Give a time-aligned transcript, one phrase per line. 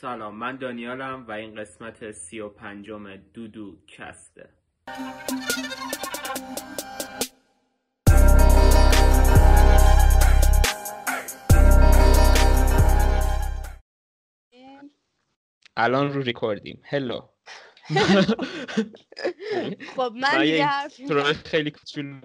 [0.00, 4.48] سلام من دانیالم و این قسمت سی و پنجم دودو کسته.
[15.76, 16.82] الان رو ریکوردیم.
[16.84, 17.20] هلو
[19.96, 20.68] خب من دیگه
[21.44, 22.20] خیلی کوچولو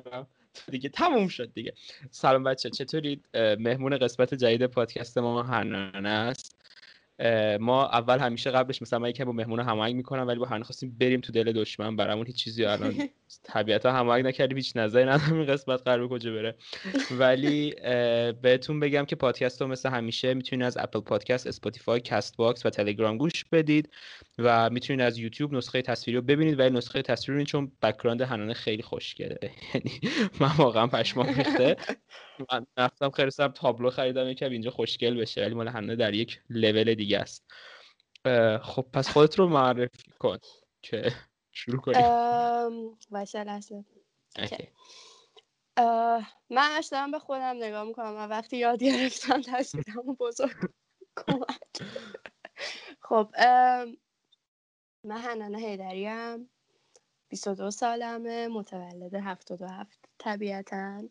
[0.72, 1.74] دیگه تموم شد دیگه.
[2.12, 6.60] سلام بچه چطورید؟ مهمون قسمت جدید پادکست ما هنانه است.
[7.60, 10.98] ما اول همیشه قبلش مثلا من یکم با مهمون هماهنگ می‌کنم ولی با هنانه خواستیم
[11.00, 11.96] بریم تو دل دشمن.
[11.96, 12.96] برامون هیچ چیزی الان
[13.44, 16.56] طبیعتا هماهنگ نکردیم هیچ نظری ندارم این قسمت قرار کجا بره.
[17.12, 17.76] ولی
[18.42, 23.18] بهتون بگم که پادکست رو مثل همیشه می‌تونید از Apple Podcast Spotify Castbox و تلگرام
[23.18, 23.90] گوش بدید
[24.40, 26.60] و می‌تونید از یوتیوب نسخه تصویری رو ببینید.
[26.60, 29.38] ولی نسخه تصویری چون background هنانه خیلی خوشگله.
[29.74, 30.00] یعنی
[30.40, 31.76] من واقعا پشمام ریخته.
[32.52, 36.96] من رفتم خریدم تابلو خریدم یکم اینجا خوشگل بشه ولی مال هنانه در یک لول
[36.96, 37.52] دیگه است.
[38.62, 40.38] خب پس خودت رو معرفی کن
[40.82, 41.12] که
[41.52, 42.98] شروع کنیم.
[43.10, 43.84] باشه لحظه.
[46.50, 50.56] من اش دارم به خودم نگاه می‌کنم و وقتی یاد گرفتم تصویرم بزرگ
[51.18, 51.92] کمک.
[53.02, 53.30] خب
[55.06, 56.50] من هنانه هیدریم
[57.30, 61.04] 22 سالمه متولد 77 طبیعتا.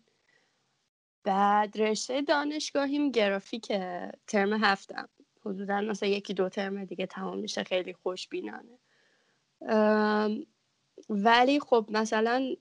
[1.25, 3.67] بعد رشته دانشگاهیم گرافیک
[4.27, 5.09] ترم هفتم.
[5.45, 8.79] حدودا مثلا یکی دو ترم دیگه تمام میشه خیلی خوشبینانه.
[11.09, 12.55] ولی خب مثلا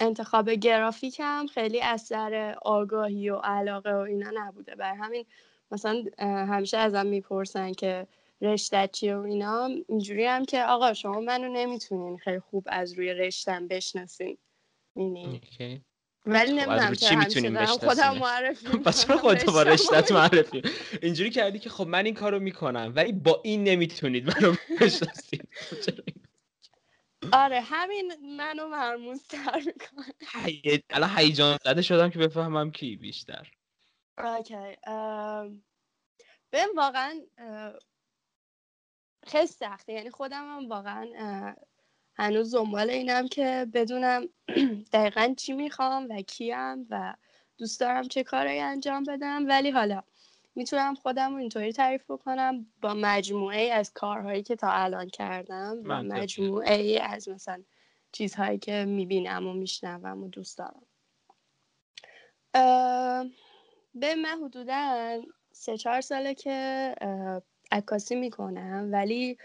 [0.00, 4.74] انتخاب گرافیک هم خیلی اثر آگاهی و علاقه و اینا نبوده.
[4.74, 5.26] بر همین
[5.70, 8.06] مثلا همیشه ازم می‌پرسن که
[8.40, 9.68] رشته چیه و اینا.
[9.88, 14.38] اینجوری هم که آقا شما منو نمی‌تونین خیلی خوب از روی رشتم بشناسین.
[14.94, 15.40] می‌دونی
[16.28, 20.62] ولی خب نمی‌دونم چی می‌تونیم خودم معرفی پس چرا خودت با رشتت معرفی.
[21.02, 25.48] اینجوری کردی که خب من این کارو می‌کنم ولی با این نمی‌تونید منو بشناسید.
[27.32, 30.14] آره همین منو مرموز تر می‌کنه
[30.90, 33.50] الان هیجان زده شدم که بفهمم کی بیشتر.
[34.18, 34.76] اوکی
[36.50, 37.20] بهم واقعا
[39.26, 39.92] خیلی سخته.
[39.92, 41.06] یعنی خودم هم واقعا
[42.18, 44.28] هنوز دنبال اینم که بدونم
[44.92, 47.14] دقیقا چی می‌خوام و کیم و
[47.58, 49.48] دوست دارم چه کاری انجام بدم.
[49.48, 50.02] ولی حالا
[50.54, 52.66] می‌تونم خودم رو اینطوری تعریف بکنم.
[52.80, 57.62] با مجموعه از کارهایی که تا الان کردم و مجموعه ای از مثلا
[58.12, 60.82] چیزهایی که می‌بینم و میشنوم و دوست دارم.
[63.94, 65.20] به من حدودا
[65.52, 66.94] سه چهار ساله که
[67.72, 68.88] عکاسی می‌کنم.
[68.92, 69.38] ولی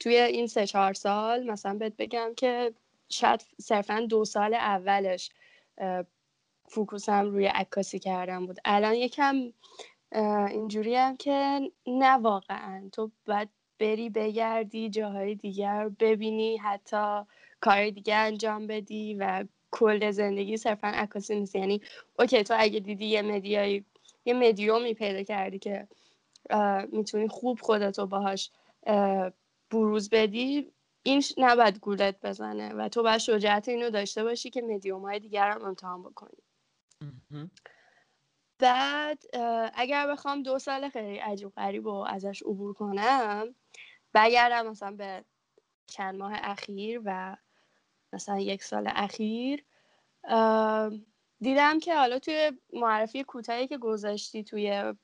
[0.00, 2.72] توی این سه چهار سال مثلا بهت بگم که
[3.08, 5.30] شاید صرفا دو سال اولش
[6.68, 8.58] فوکوسم روی عکاسی کردم بود.
[8.64, 9.52] الان یکم
[10.50, 12.88] اینجوری هم که نه واقعا.
[12.92, 17.20] تو باید بری بگردی جاهای دیگر ببینی حتی
[17.60, 21.56] کار دیگه انجام بدی و کل زندگی صرفا عکاسی نیست.
[21.56, 21.80] یعنی
[22.18, 23.84] اوکی تو اگه دیدی یه مدیایی
[24.24, 25.88] یه مدیومی پیدا کردی که
[26.92, 28.50] می‌تونی خوب خودتو باهاش
[29.70, 30.72] بروز بدی
[31.02, 35.50] این نباید گولت بزنه و تو باید شجاعت اینو داشته باشی که مدیوم های دیگر
[35.50, 36.38] هم امتحان بکنی.
[38.58, 39.22] بعد
[39.74, 43.54] اگر بخوام دو سال خیلی عجیب غریب و ازش عبور کنم
[44.12, 45.24] برگردم مثلا به
[45.86, 47.36] چند ماه اخیر و
[48.12, 49.64] مثلا یک سال اخیر
[51.40, 54.94] دیدم که حالا توی معرفی کوتاهی که گذاشتی توی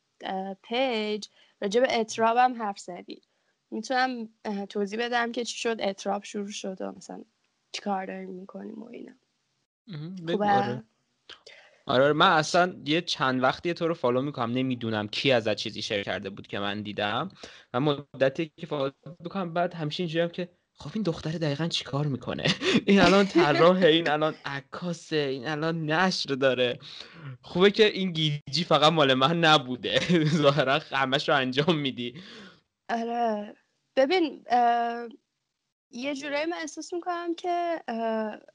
[0.62, 1.28] page
[1.60, 3.22] راجع به اطرابم حرف زدی.
[3.70, 4.28] می‌تونم
[4.68, 7.24] توضیح بدم که چی شد؟ اطراب شروع شد و مثلا
[7.72, 9.12] چی کار داریم می‌کنیم و اینا.
[10.62, 10.84] آره.
[11.86, 16.02] آره من اصلا یه چند وقتی تو رو follow می‌کنم نمی‌دونم کی ازت چیزی share
[16.02, 17.28] کرده بود که من دیدم.
[17.74, 22.44] و مدتی که follow می‌کنم بعد همیشه اینجوری که خب این دختر دقیقا چیکار می‌کنه؟
[22.86, 26.78] این الان طراحه این الان عکاسه این الان نشر داره.
[27.42, 30.00] خوبه که این گیجی فقط مال من نبوده.
[30.42, 32.14] ظاهرا همش رو انجام میدی.
[32.88, 33.54] آره.
[33.96, 34.44] ببین
[35.90, 37.82] یه جورایی من احساس می‌کنم که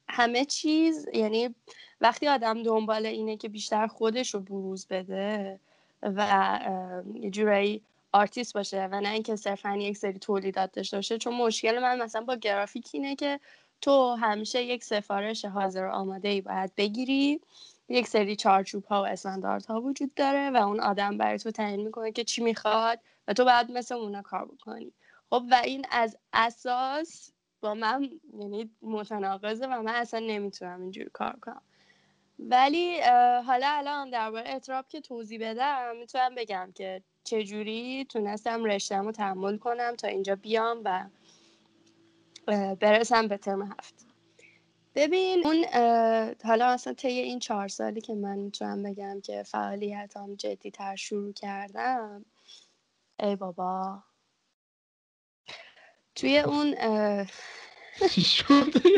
[0.09, 1.55] همه چیز یعنی
[2.01, 5.59] وقتی آدم دنبال اینه که بیشتر خودش رو بروز بده
[6.03, 6.59] و
[7.15, 7.81] یه جورایی
[8.13, 12.21] آرتیست باشه و نه اینکه صرفا یک سری تولیدات داشته باشه چون مشکل من مثلا
[12.21, 13.39] با گرافیک اینه که
[13.81, 17.41] تو همیشه یک سفارش حاضر آماده ای باید بگیری.
[17.89, 22.11] یک سری چارچوب ها و استانداردها وجود داره و اون آدم برای تو تعیین می‌کنه
[22.11, 24.93] که چی می‌خواد و تو باید مثل اونا کار بکنی.
[25.29, 27.31] خب و این از اساس
[27.61, 31.61] با من یعنی متناقضه و من اصلا نمی‌تونم اینجوری کار کنم.
[32.39, 33.01] ولی
[33.45, 39.57] حالا الان درباره اطراب که توضیح بدم می‌تونم بگم که چجوری تونستم رشتم رو تحمل
[39.57, 41.05] کنم تا اینجا بیام و
[42.75, 44.05] برسم به ترم هفت.
[44.95, 45.65] ببین اون
[46.43, 51.33] حالا اصلا طی این چهار سالی که من می‌تونم بگم که فعالیتام جدی تر شروع
[51.33, 52.25] کردم
[53.19, 54.03] ای بابا.
[56.15, 56.75] توی اون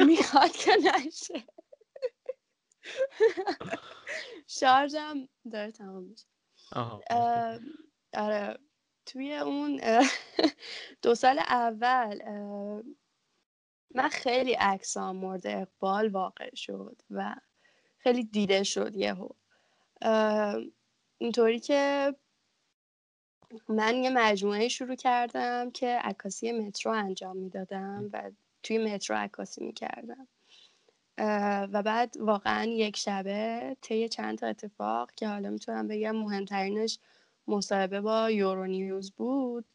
[0.08, 1.44] می‌خواد که نشه.
[4.48, 6.26] شارژم داره تمام میشه.
[8.14, 8.58] آره
[9.06, 9.82] توی اون
[11.02, 12.20] دو سال اول
[13.96, 17.36] من خیلی عکسام مورد اقبال واقع شد و
[17.98, 19.30] خیلی دیده شد یهو.
[21.18, 22.14] اینطوری که
[23.70, 28.32] من یه مجموعه شروع کردم که عکاسی مترو انجام می‌دادم و
[28.64, 30.28] توی مترو عکاسی می‌کردم.
[31.74, 37.00] و بعد واقعا یک شبه طی چند تا اتفاق که حالا می‌تونم بگم مهمترینش
[37.48, 39.66] مصاحبه با یورو نیوز بود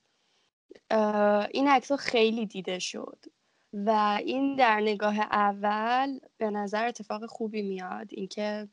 [1.50, 3.24] این عکس خیلی دیده شد
[3.72, 8.06] و این در نگاه اول به نظر اتفاق خوبی میاد.
[8.10, 8.68] اینکه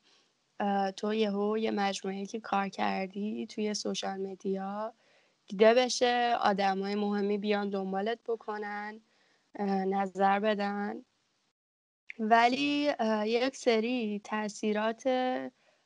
[0.97, 4.93] تو یهو یه مجموعه که کار کردی توی سوشال مدیا.
[5.47, 9.01] دیده بشه آدمای مهمی بیان دنبالت بکنن
[9.87, 11.05] نظر بدن.
[12.19, 12.93] ولی
[13.25, 15.07] یک سری تاثیرات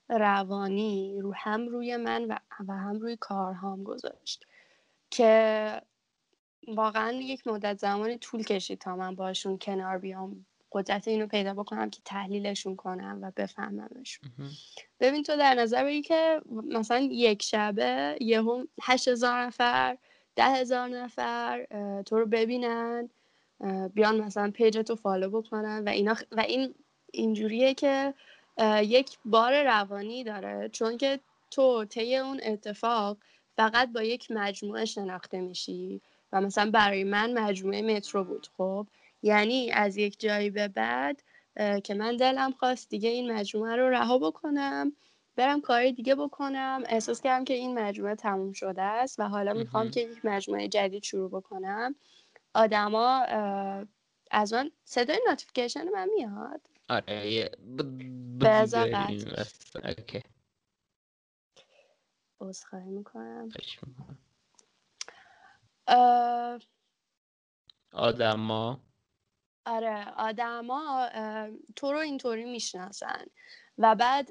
[0.09, 2.37] روانی رو هم روی من و,
[2.67, 4.45] و هم روی کارهام گذاشت
[5.09, 5.81] که
[6.67, 10.45] واقعا یک مدت زمانی طول کشید تا من باشون کنار بیام.
[10.73, 14.31] قدرت اینو پیدا بکنم که تحلیلشون کنم و بفهممشون.
[14.99, 19.97] ببین تو در نظر بگیر که مثلا یک شبه یهو هشت هزار نفر
[20.35, 21.67] ده هزار نفر
[22.05, 23.09] تو رو ببینن
[23.93, 26.75] بیان مثلا page تو follow بکنن و اینا و این
[27.11, 28.13] اینجوریه که
[28.81, 30.69] یک بار روانی داره.
[30.69, 31.19] چون که
[31.51, 33.17] تو طی اون اتفاق
[33.57, 38.87] فقط با یک مجموعه شناخته میشی و مثلا برای من مجموعه مترو بود خب؟
[39.23, 41.23] یعنی از یک جایی به بعد
[41.83, 44.95] که من دلم خواست دیگه این مجموعه رو رها بکنم
[45.35, 46.83] برم کاری دیگه بکنم.
[46.85, 51.03] احساس کردم که این مجموعه تموم شده است و حالا می‌خوام که یک مجموعه جدید
[51.03, 51.95] شروع بکنم.
[52.53, 53.19] آدما
[54.31, 56.61] از من صدای نوتیفیکیشن من میاد.
[56.89, 57.51] آره
[58.41, 58.89] بذار
[62.41, 63.49] عذرخواهی می‌کنم.
[67.93, 68.79] آدما.
[69.65, 71.09] آره آدما
[71.75, 73.25] تو رو اینطوری می‌شناسن
[73.77, 74.29] و بعد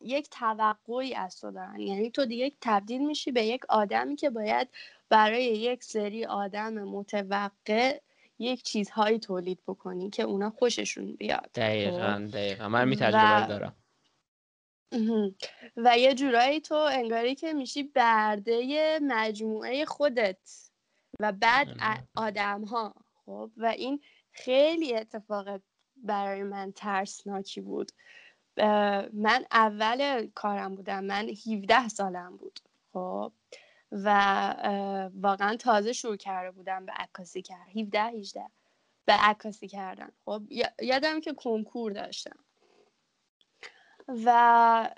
[0.00, 1.80] یک توقعی از تو دارن.
[1.80, 4.68] یعنی تو دیگه تبدیل میشی به یک آدمی که باید
[5.08, 8.00] برای یک سری آدم متوقع
[8.38, 11.50] یک چیزهایی تولید بکنی که اونا خوششون بیاد.
[11.54, 12.68] دقیقا خب؟ دقیقا.
[12.68, 13.48] من می تجربه و...
[13.48, 13.76] دارم.
[15.76, 20.70] و یه جورایی تو انگاری که میشی برده مجموعه خودت
[21.20, 21.68] و بعد.
[22.16, 22.94] آدم ها
[23.26, 24.00] خب؟ و این
[24.36, 25.60] خیلی اتفاق
[25.96, 27.92] برای من ترسناکی بود.
[29.12, 31.04] من اول کارم بودم.
[31.04, 32.60] من 17 سالم بود.
[32.92, 33.32] خب.
[33.92, 34.08] و
[35.14, 38.46] واقعا تازه شروع کرده بودم به عکاسی کرد 17 18
[39.04, 40.12] به عکاسی کردن.
[40.24, 40.42] خب
[40.82, 42.38] یادم که کنکور داشتم.
[44.08, 44.90] و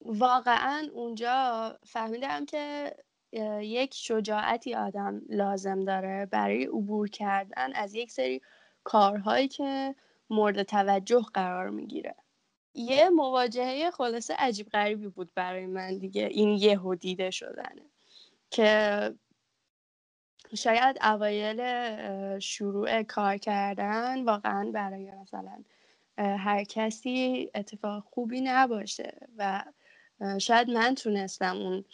[0.00, 2.94] واقعا اونجا فهمیدم که
[3.32, 8.40] یک شجاعتی آدم لازم داره برای عبور کردن از یک سری
[8.84, 9.94] کارهایی که
[10.30, 12.14] مورد توجه قرار می‌گیره.
[12.74, 17.82] یه مواجهه خلاصه عجیب غریبی بود برای من دیگه این یهو دیده شدنه.
[18.50, 19.14] که
[20.56, 21.60] شاید اوایل
[22.38, 25.64] شروع کار کردن واقعا برای مثلا
[26.18, 29.64] هر کسی اتفاق خوبی نباشه و
[30.38, 31.84] شاید من تونستم اون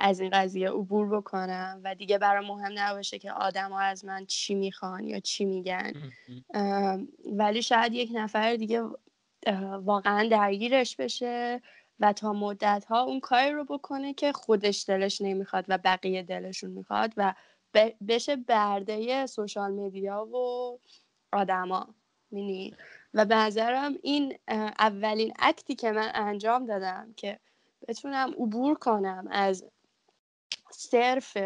[0.00, 4.26] از این قضیه عبور بکنم و دیگه برای مهم نباشه که آدم ها از من
[4.26, 5.92] چی می‌خوان یا چی میگن.
[7.32, 8.82] ولی شاید یک نفر دیگه
[9.82, 11.62] واقعا درگیرش بشه
[12.00, 16.70] و تا مدت ها اون کاری رو بکنه که خودش دلش نمی‌خواد و بقیه دلشون
[16.70, 17.34] می‌خواد و
[18.08, 20.78] بشه برده سوشال مدیا و
[21.32, 21.94] آدما
[22.30, 22.74] مینی؟
[23.14, 24.38] و به نظرم این
[24.78, 27.38] اولین اکتی که من انجام دادم که
[27.88, 29.64] بتونم عبور کنم از
[30.70, 31.36] صرف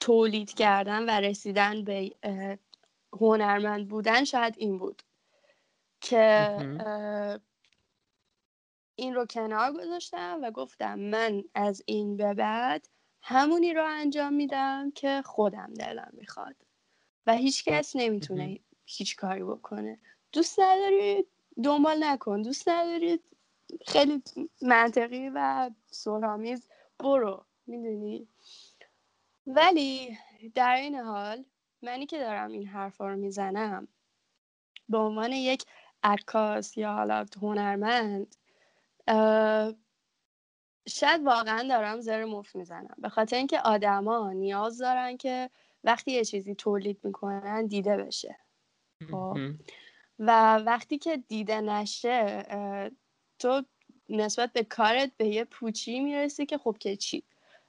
[0.00, 2.16] تولید کردن و رسیدن به
[3.20, 5.02] هنرمند بودن شاید این بود
[6.00, 6.56] که
[8.94, 12.88] این رو کنار گذاشتم و گفتم من از این به بعد
[13.22, 16.56] همونی رو انجام میدم که خودم دلم می‌خواد
[17.26, 19.98] و هیچ کس نمی‌تونه هیچ کاری بکنه.
[20.32, 21.26] دوست نداری
[21.64, 22.42] دنبال نکن.
[22.42, 23.20] دوست نداری
[23.86, 24.22] خیلی
[24.62, 27.44] منطقی و سرآمیز برو.
[27.66, 28.28] می‌دونی؟
[29.46, 30.18] ولی
[30.54, 31.44] در این حال
[31.82, 33.88] منی که دارم این حرفا رو می‌زنم
[34.88, 35.64] به عنوان یک
[36.02, 38.36] عکاس یا حالا هنرمند
[40.88, 42.96] شاید واقعا دارم زر مفت می‌زنم.
[42.98, 45.50] به خاطر اینکه آدما نیاز دارن که
[45.84, 48.38] وقتی یه چیزی تولید می‌کنن دیده بشه.
[49.10, 49.36] خب؟
[50.18, 52.46] و وقتی که دیده نشه
[53.38, 53.62] تو
[54.08, 57.22] نسبت به کارت به یه پوچی می‌رسی که خب که چی؟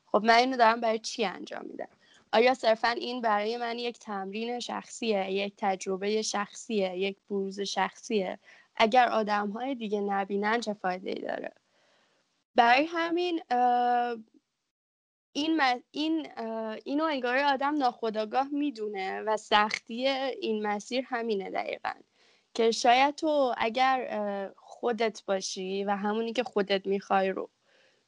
[0.05, 1.87] خب من اینو دارم برای چی انجام میدم؟
[2.33, 8.39] آیا صرفا این برای من یک تمرین شخصیه یک تجربه شخصیه یک بروز شخصیه؟
[8.75, 11.51] اگر آدم های دیگه نبینن چه فایده ای داره؟
[12.55, 13.41] برای همین
[15.33, 15.61] این,
[15.91, 16.27] این
[16.85, 21.93] اینو انگار آدم ناخداگاه می‌دونه و سختی این مسیر همینه دقیقا.
[22.57, 27.49] که شاید تو اگر خودت باشی و همونی که خودت می‌خوای رو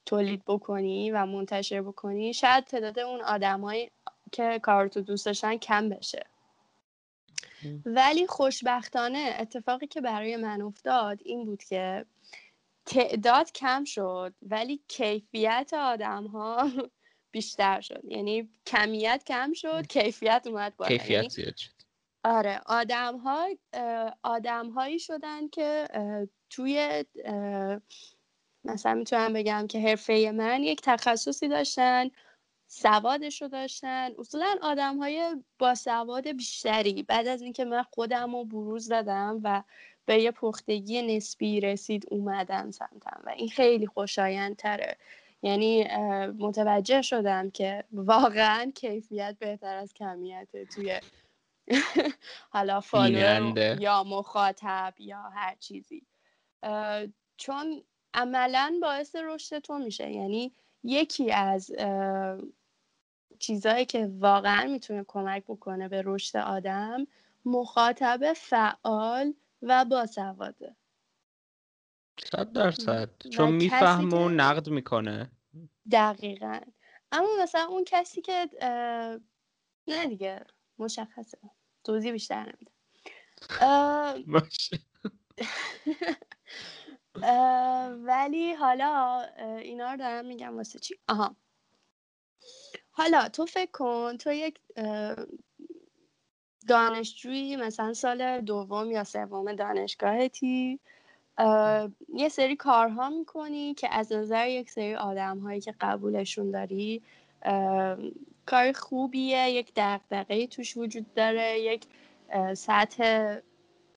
[0.06, 3.91] تولید بکنی و منتشر بکنی شاید تعداد اون آدمایی
[4.32, 6.25] که کارتو دوست داشتن کم بشه.
[7.86, 12.06] ولی خوشبختانه اتفاقی که برای من افتاد این بود که
[12.86, 16.70] تعداد کم شد ولی کیفیت آدم ها
[17.32, 18.01] بیشتر شد.
[18.08, 20.89] یعنی کمیت کم شد کیفیت اومد بالا.
[20.89, 21.78] کیفیت یعنی زیاد شد.
[22.23, 23.47] آره آدم ها
[24.23, 25.88] آدم هایی شدن که
[26.49, 27.05] توی
[28.63, 32.09] مثلا می‌تونم بگم که حرفه من یک تخصصی داشتن
[32.67, 34.09] سوادش رو داشتن.
[34.19, 37.03] اصولا آدم های با سواد بیشتری.
[37.03, 39.63] بعد از اینکه من خودم رو بروز دادم و
[40.05, 44.97] به یه پختگی نسبی رسید اومدن سمتم و این خیلی خوشایندتره.
[45.41, 45.88] یعنی
[46.39, 50.99] متوجه شدم که واقعا کیفیت بهتر از کمیت توی
[52.53, 56.07] حالا فالوور یا مخاطب یا هر چیزی.
[57.38, 57.83] چون
[58.13, 60.11] عملا باعث رشد تو میشه.
[60.11, 61.71] یعنی یکی از
[63.39, 67.07] چیزهایی که واقعا می‌تونه کمک بکنه به رشد آدم
[67.45, 70.75] مخاطب فعال و باسواده.
[72.31, 73.09] صد درصد.
[73.31, 75.31] چون می‌فهمه و نقد می‌کنه.
[75.91, 76.59] دقیقا.
[77.11, 78.49] اما مثلا اون کسی که
[79.88, 80.45] نه دیگه
[80.79, 81.38] مشخصه.
[81.89, 82.72] توضیح بیشتر نمیده
[88.08, 89.25] ولی حالا
[89.58, 91.36] اینا رو دارم میگم واسه چی؟ آها.
[92.91, 94.60] حالا تو فکر کن تو یک
[96.67, 100.79] دانشجویی مثلا سال دوم یا سوم دانشگاهتی
[102.13, 107.03] یه سری کارها می‌کنی که از نظر یک سری آدم هایی که قبولشون داری
[108.50, 111.86] کار خوبیه یک دقدقه توش وجود داره یک
[112.53, 113.39] سطح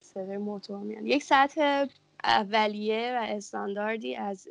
[0.01, 1.85] صدای موتور میاد یک سطح
[2.23, 4.47] اولیه و استانداردی از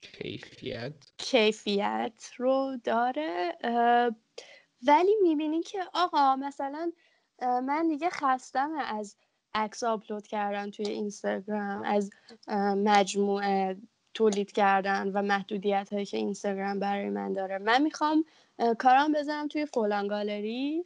[0.00, 0.92] کیفیت.
[1.16, 3.56] کیفیت رو داره
[4.86, 6.92] ولی می‌بینی که آقا مثلا
[7.42, 9.16] من دیگه خستم از
[9.54, 12.10] عکس آپلود کردن توی اینستاگرام از
[12.76, 13.76] مجموعه
[14.14, 17.58] تولید کردن و محدودیت هایی که اینستاگرام برای من داره.
[17.58, 18.24] من می‌خوام
[18.78, 20.84] کارم بزنم توی فلان گالری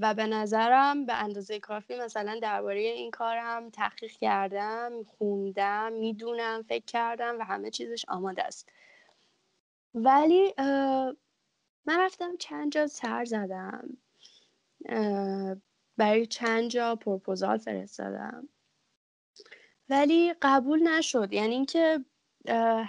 [0.00, 6.84] و به نظرم به اندازه کافی مثلا درباره این کارم تحقیق کردم خوندم می‌دونم فکر
[6.84, 8.68] کردم و همه چیزش آماده است.
[9.94, 10.54] ولی
[11.86, 13.96] من رفتم چند جا سر زدم.
[15.96, 18.48] برای چند جا پروپوزال فرستادم.
[19.88, 21.32] ولی قبول نشد.
[21.32, 22.04] یعنی اینکه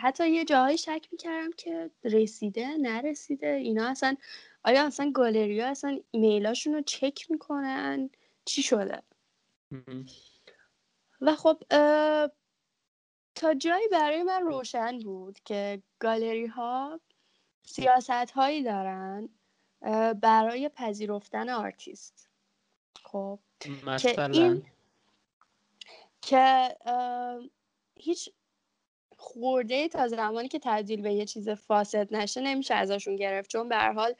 [0.01, 3.47] حتی یه جاهایی شک می‌کردم که رسیده نرسیده.
[3.47, 4.15] اینا اصلا
[4.63, 8.09] آیا اصلا گالری ها اصلا ایمیلاشون رو چک می‌کنن؟
[8.45, 9.03] چی شده؟
[11.21, 11.63] و خب
[13.35, 16.99] تا جایی برای من روشن بود که گالری ها
[17.65, 19.29] سیاست هایی دارن
[20.21, 22.29] برای پذیرفتن آرتیست.
[23.03, 23.39] خب
[23.87, 23.97] مثلا
[24.27, 24.65] که این
[26.27, 26.75] که
[27.95, 28.29] هیچ
[29.17, 33.49] خورده تا زمانی که تبدیل به یه چیز فاسد نشه نمیشه ازشون گرفت.
[33.49, 34.13] چون به هر حال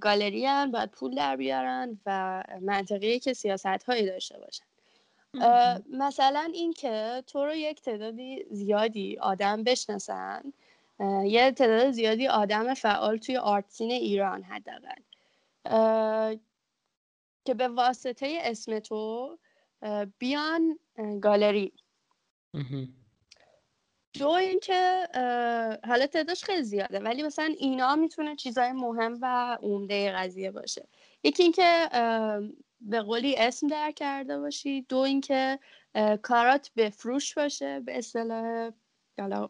[0.00, 4.64] گالری هم باید پول در بیارن و منطقیه که سیاست هایی داشته باشن.
[5.90, 10.52] مثلا اینکه تو رو یک تعدادی زیادی آدم بشناسن
[11.24, 15.00] یه تعداد زیادی آدم فعال توی آرتسین ایران حداقل.
[17.44, 19.38] که به واسطه اسم تو
[20.18, 20.78] بیان
[21.22, 21.72] گالری.
[24.18, 25.08] دو اینکه
[25.86, 30.88] حالا تعدادش خیلی زیاده ولی مثلا اینا می‌تونه چیزای مهم و عمده قضیه باشه.
[31.22, 31.88] یکی اینکه
[32.80, 34.82] به قولی اسم در کرده باشی.
[34.82, 35.58] دو اینکه
[36.22, 38.70] کارات بفروش باشه به اصطلاح
[39.22, 39.48] حالا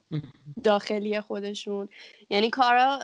[0.64, 1.88] داخلی خودشون.
[2.30, 2.98] یعنی کارا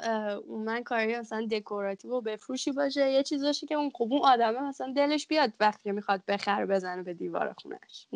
[0.48, 4.60] من کاری مثلا دکوراتیو و بفروشی باشه یه چیز باشه که اون خب اون آدمه
[4.60, 8.08] مثلا دلش بیاد وقتی می‌خواد بخره بزنه به دیوار خونش.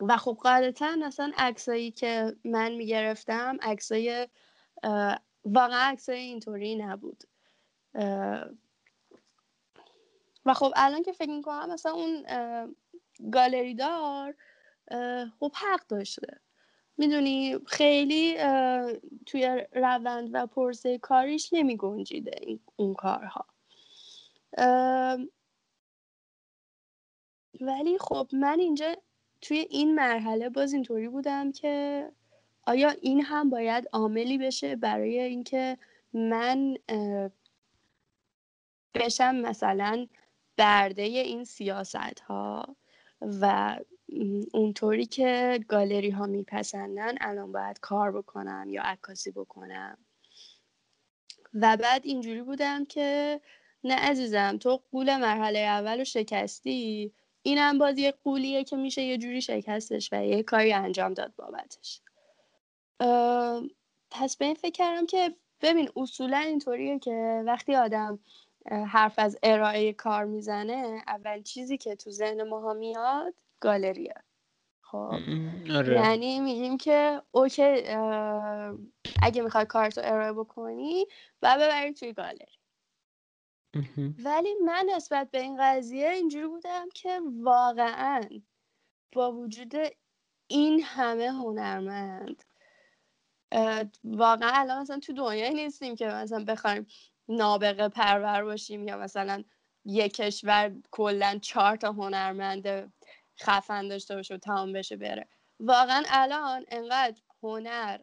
[0.00, 4.28] و خب قاعدتا مثلا عکسایی که من می‌گرفتم عکسای
[5.44, 7.24] واقعا عکسای اینطوری نبود.
[10.46, 12.24] و خب الان که فکر می‌کنم مثلا اون
[13.32, 14.34] گالری دار
[15.40, 16.40] خب حق داشته.
[16.96, 18.36] می‌دونی خیلی
[19.26, 23.46] توی روند و پرسه کاریش نمی گنجیده اون کارها.
[27.60, 28.96] ولی خب من اینجا
[29.40, 32.08] توی این مرحله باز اینطوری بودم که
[32.66, 35.78] آیا این هم باید عاملی بشه برای اینکه
[36.12, 36.74] من
[38.94, 40.06] بشم مثلا
[40.56, 42.76] برده این سیاست ها
[43.20, 43.76] و
[44.52, 49.98] اونطوری که گالری ها میپسندن الان باید کار بکنم یا عکاسی بکنم.
[51.54, 53.40] و بعد اینجوری بودم که
[53.84, 59.18] نه عزیزم تو قول مرحله اول رو شکستی؟ اینم باز یه قولیه که میشه یه
[59.18, 62.00] جوری شکستش و یه کاری انجام داد بابتش.
[64.10, 68.18] پس به این فکر کردم که ببین اصولا اینطوریه که وقتی آدم
[68.66, 74.14] حرف از ارائه کار می‌زنه اول چیزی که تو ذهن ماها میاد گالریه.
[74.80, 75.14] خب.
[75.76, 75.94] آره.
[75.94, 77.62] یعنی میگیم که اوکی
[79.22, 81.06] اگه می‌خوای کارتو ارائه بکنی
[81.42, 82.58] و ببری توی گالری.
[84.24, 88.20] ولی من نسبت به این قضیه اینجوری بودم که واقعا
[89.12, 89.74] با وجود
[90.46, 92.42] این همه هنرمند
[94.04, 96.86] واقعا الان مثلا تو دنیایی نیستیم که مثلا بخوایم
[97.28, 99.44] نابغه پرور باشیم یا مثلا
[99.84, 102.92] یک کشور کلا چهار تا هنرمند
[103.40, 105.28] خفن داشته باشه و تمام بشه بره.
[105.60, 108.00] واقعا الان انقدر هنر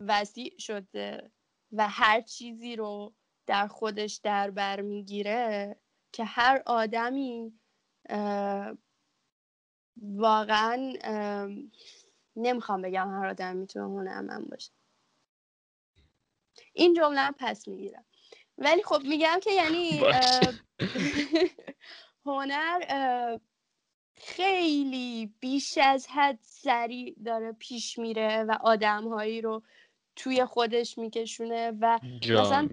[0.00, 1.30] وسیع شده
[1.72, 3.14] و هر چیزی رو
[3.46, 5.76] در خودش در بر می‌گیره
[6.12, 7.60] که هر آدمی
[9.96, 10.92] واقعا
[12.36, 14.72] نمی‌خوام بگم هر آدم می‌تونه هنرمند باشه.
[16.72, 18.04] این جمله پس می‌گیرم.
[18.58, 20.00] ولی خب میگم که یعنی
[22.26, 23.38] هنر
[24.16, 29.62] خیلی بیش از حد سریع داره پیش میره و آدمهایی رو
[30.16, 32.68] توی خودش میکشونه و جا مثلا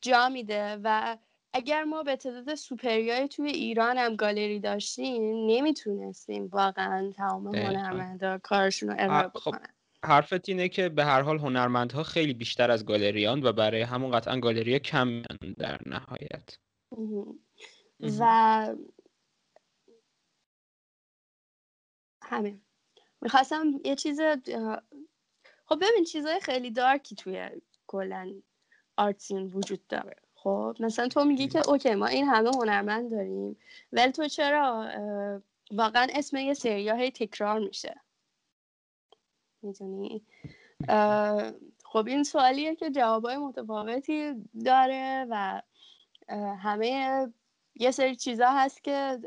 [0.00, 1.16] جا میده و
[1.52, 8.88] اگر ما به تعداد سوپریای توی ایران هم گالری داشتیم نمی‌تونستیم واقعا تمام هنرمندا کارشون
[8.88, 9.68] رو ارائه خب، بکنن.
[10.04, 14.40] حرفت اینه که به هر حال هنرمندها خیلی بیشتر از گالریان و برای همون قطعا
[14.40, 15.22] گالری کم
[15.58, 16.58] در نهایت.
[18.18, 18.74] و
[22.30, 22.60] همین.
[23.20, 24.20] می‌خواستم یه چیز
[25.66, 27.48] خب ببین چیزهای خیلی دارکی توی
[27.86, 28.34] کلا
[28.96, 30.16] آرتین وجود داره.
[30.34, 31.94] خب مثلا تو میگی که اوکی.
[31.94, 33.56] ما این همه هنرمند داریم
[33.92, 34.90] ولی تو چرا
[35.70, 38.00] واقعا اسم یه سریاه تکرار میشه؟
[39.62, 40.22] می‌دونی؟
[41.84, 45.62] خب این سوالیه که جوابای متفاوتی داره و
[46.58, 47.26] همه
[47.74, 49.18] یه سری چیزا هست که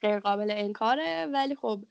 [0.00, 1.84] غیر قابل انکاره ولی خب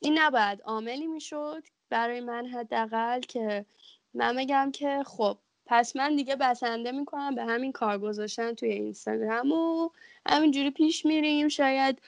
[0.00, 3.66] این نباید عاملی می‌شد برای من حداقل که
[4.14, 9.52] من بگم که خب پس من دیگه بسنده می‌کنم به همین کار گذاشتن توی اینستاگرام
[9.52, 9.90] و
[10.26, 11.48] همینجوری پیش میریم.
[11.48, 12.02] شاید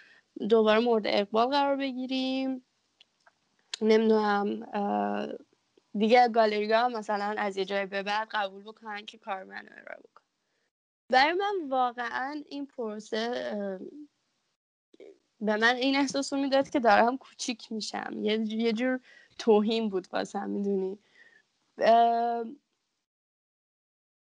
[0.49, 2.65] دوباره مورد اقبال قرار بگیریم.
[3.83, 4.67] نمی‌دونم
[5.99, 10.01] دیگه گالری ها مثلا از یه جای به بعد قبول بکنن که کار من ارائه
[10.01, 10.23] بکن
[11.11, 13.81] برای من واقعا این پروسه
[15.43, 18.11] به من این احساس رو می‌داد که دارم کوچیک میشم.
[18.23, 19.01] یه جور
[19.39, 20.99] توهین بود واسم می‌دونی؟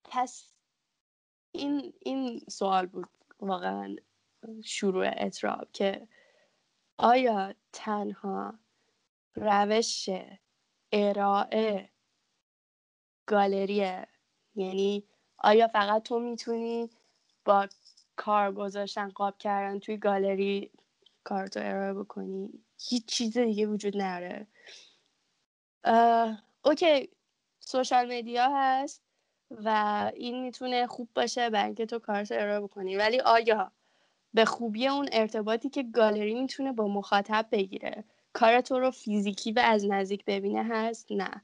[0.05, 0.53] پس
[1.53, 3.09] این این سوال بود
[3.41, 3.97] واقعا
[4.65, 6.09] شروع اطراب که
[6.99, 8.59] آیا تنها
[9.37, 10.09] روش
[10.93, 11.91] ارائه
[13.27, 14.07] گالریه
[14.55, 15.05] یعنی
[15.39, 16.91] آیا فقط تو می‌تونی
[17.45, 17.69] با
[18.17, 20.71] کار گذاشتن قاب کردن توی گالری
[21.31, 22.51] کارتو ارائه بکنی
[22.89, 24.47] هیچ چیز دیگه وجود نداره
[26.65, 27.09] okay
[27.61, 29.03] social media هست
[29.51, 29.69] و
[30.15, 32.97] این می‌تونه خوب باشه برای اینکه تو کارتو ارائه بکنی.
[32.97, 33.73] ولی آیا
[34.35, 39.59] به خوبی اون ارتباطی که گالری می‌تونه با مخاطب بگیره کار تو رو فیزیکی و
[39.59, 41.43] از نزدیک ببینه هست؟ نه.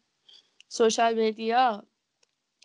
[0.69, 1.87] social media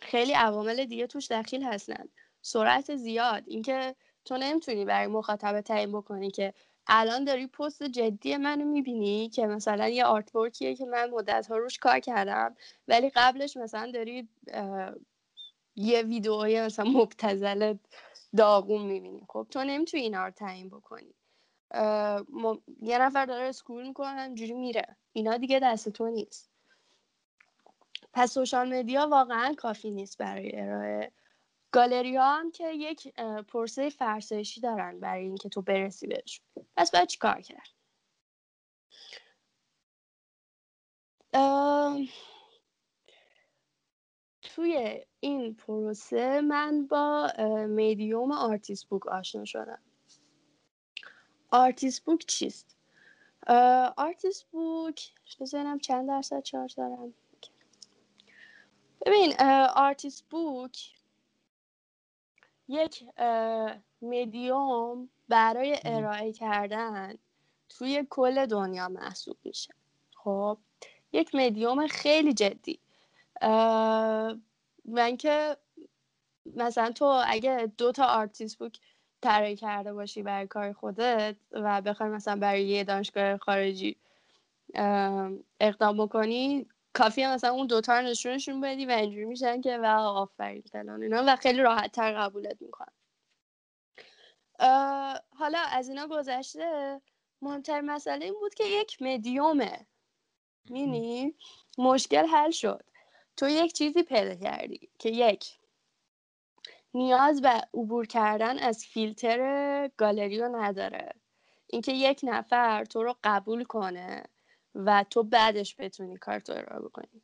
[0.01, 2.05] خیلی عوامل دیگه توش دخیل هستن.
[2.41, 3.43] سرعت زیاد.
[3.47, 6.53] اینکه تو نمی‌تونی برای مخاطب تعیین بکنی که
[6.93, 11.79] الان داری پست جدی منو می‌بینی که مثلا یه آرتورکیه که من مدت ها روش
[11.79, 12.55] کار کردم
[12.87, 14.29] ولی قبلش مثلا داری
[15.75, 17.75] یه ویدئوی مثلا مبتزل
[18.37, 19.25] داغون می‌بینی.
[19.29, 21.13] خب تو نمی‌تونی اینا رو تعیین بکنی.
[22.81, 24.97] یه نفر داره اسکرول می‌کنه جوری میره.
[25.13, 26.51] اینا دیگه دست تو نیست.
[28.13, 31.11] پس social media واقعا کافی نیست برای ارائه
[31.71, 33.13] گالری ها هم که یک
[33.47, 36.41] پروسه فرسایشی دارن برای اینکه تو برسی بهش
[36.77, 37.69] پس باید کار کرد؟
[44.41, 47.33] توی این پروسه من با
[47.69, 49.81] medium artist book آشنا شدم.
[51.51, 52.77] artist book چیست؟
[53.97, 57.13] artist book بزنم چند درصد charge دارم.
[59.05, 59.33] ببین
[59.75, 61.00] artist book
[62.71, 63.03] یک
[64.01, 67.15] مدیوم برای ارائه کردن
[67.69, 69.73] توی کل دنیا محسوب میشه.
[70.15, 70.57] خب
[71.13, 72.79] یک مدیوم خیلی جدی.
[74.85, 75.57] من که
[76.55, 78.79] مثلا تو اگه دو تا artist book
[79.21, 83.95] طراحی کرده باشی برای کار خودت و بخوای مثلا برای یه دانشگاه خارجی
[85.59, 90.61] اقدام بکنی کافیه مثلا اون دوتا رو نشونشون بدی و اینجوری میشن که و آفرین
[90.61, 92.93] فلان اینا و خیلی راحت تر قبولت می‌کنن.
[95.35, 97.01] حالا از اینا گذشته
[97.41, 99.87] مهمتر مسئله این بود که یک مدیومه.
[100.69, 101.35] مینی؟
[101.77, 102.83] مشکل حل شد.
[103.37, 105.59] تو یک چیزی پیدا کردی که یک
[106.93, 111.13] نیاز به عبور کردن از فیلتر گالری رو نداره.
[111.67, 114.23] اینکه یک نفر تو رو قبول کنه
[114.75, 117.21] و تو بعدش بتونی کارتو ارائه بکنی.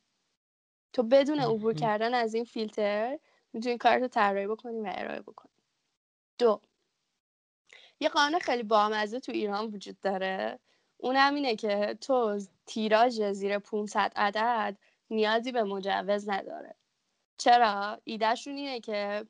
[0.92, 3.18] تو بدون عبور کردن از این فیلتر
[3.52, 5.52] می‌تونی کارتو طراحی بکنی و ارائه بکنی.
[6.38, 6.60] دو
[8.00, 10.58] یه قانون خیلی بامزه تو ایران وجود داره.
[10.98, 14.76] اونم اینه که تو تیراژ زیر 500 عدد
[15.10, 16.74] نیازی به مجوز نداره.
[17.38, 19.26] چرا؟ ایدهشون اینه که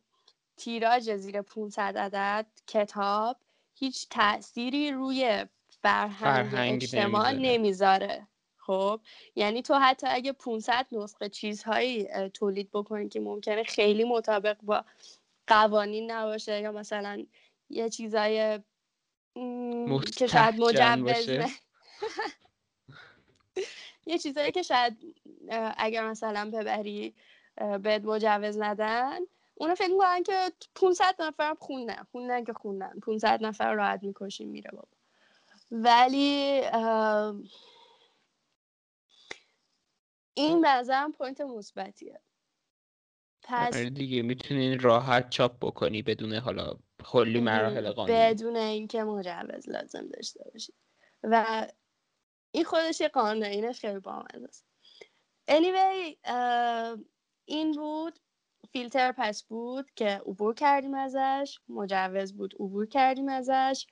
[0.57, 3.37] تیراژ زیر 500 عدد کتاب
[3.75, 5.47] هیچ تأثیری روی
[5.83, 8.27] فرهنگ, فرهنگ اجتماع نمی‌ذاره.
[8.57, 9.01] خب
[9.37, 14.85] یعنی تو حتی اگه 500 نسخه چیزهایی تولید بکنی که ممکنه خیلی مطابق با
[15.47, 17.27] قوانین نباشه یا مثلا
[17.71, 18.61] یه چیزای
[20.17, 21.29] که شاید مجوز
[24.07, 25.17] یه چیزایی که شاید
[25.77, 27.15] اگر مثلا ببری
[27.83, 29.19] بهت مجوز ندن
[29.55, 34.71] اونا فکر می‌کنن که 500 نفر خوندن خوندن که خوندن 500 نفر راحت می‌کشیم میره
[34.71, 34.98] بابا.
[35.71, 36.63] ولی
[40.35, 40.85] این به
[41.19, 42.21] پوینت مثبتیه.
[43.43, 48.19] پس آره دیگه می‌تونین راحت چاپ بکنی بدون حالا کلی مراحل قانونی.
[48.19, 50.73] بدون اینکه مجوز لازم داشته باشی.
[51.23, 51.67] و
[52.51, 54.67] این خودش یه قانون اینش خیلی بامزه است.
[55.51, 56.29] Anyway
[57.45, 58.19] این بود.
[58.73, 61.59] فیلتر پس بود که عبور کردیم ازش.
[61.69, 63.87] مجوز بود عبور کردیم ازش.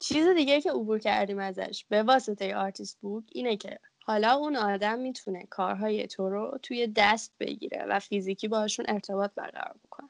[0.00, 4.98] چیز دیگه که عبور کردیم ازش به واسطه artist book اینه که حالا اون آدم
[4.98, 10.08] می‌تونه کارهای تو رو توی دست بگیره و فیزیکی باشون ارتباط برقرار بکنه.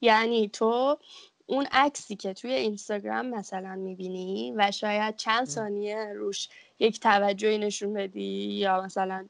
[0.00, 0.98] یعنی تو
[1.46, 7.92] اون عکسی که توی اینستاگرام مثلا می‌بینی و شاید چند ثانیه روش یک توجهی نشون
[7.92, 9.28] بدی یا مثلا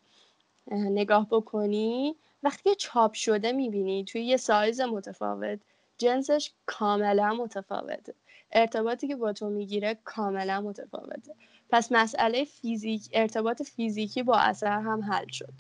[0.70, 5.61] نگاه بکنی وقتی که چاپ شده می‌بینی توی یه سایز متفاوت
[5.98, 8.14] جنسش کاملا متفاوته.
[8.52, 11.34] ارتباطی که با تو می‌گیره کاملا متفاوته.
[11.70, 15.54] پس مسئله فیزیک ارتباط فیزیکی با اثر هم حل شد.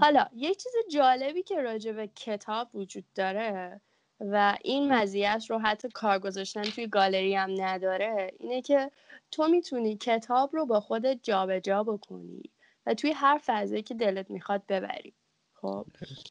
[0.00, 3.80] حالا یه چیز جالبی که راجع به کتاب وجود داره
[4.20, 8.90] و این مزیت رو حتی کار گذاشتن توی گالری هم نداره اینه که
[9.30, 12.42] تو می‌تونی کتاب رو با خودت جابجا جا بکنی
[12.86, 15.14] و توی هر فضایی که دلت می‌خواد ببری.
[15.54, 15.86] خب؟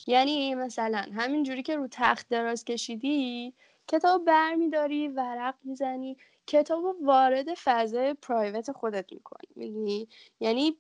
[0.08, 3.54] یعنی مثلا همین جوری که رو تخت دراز کشیدی
[3.88, 10.08] کتاب برمیداری ورق می‌زنی کتاب رو وارد فضای پرایوت خودت می‌کنی می‌دونی؟
[10.40, 10.78] یعنی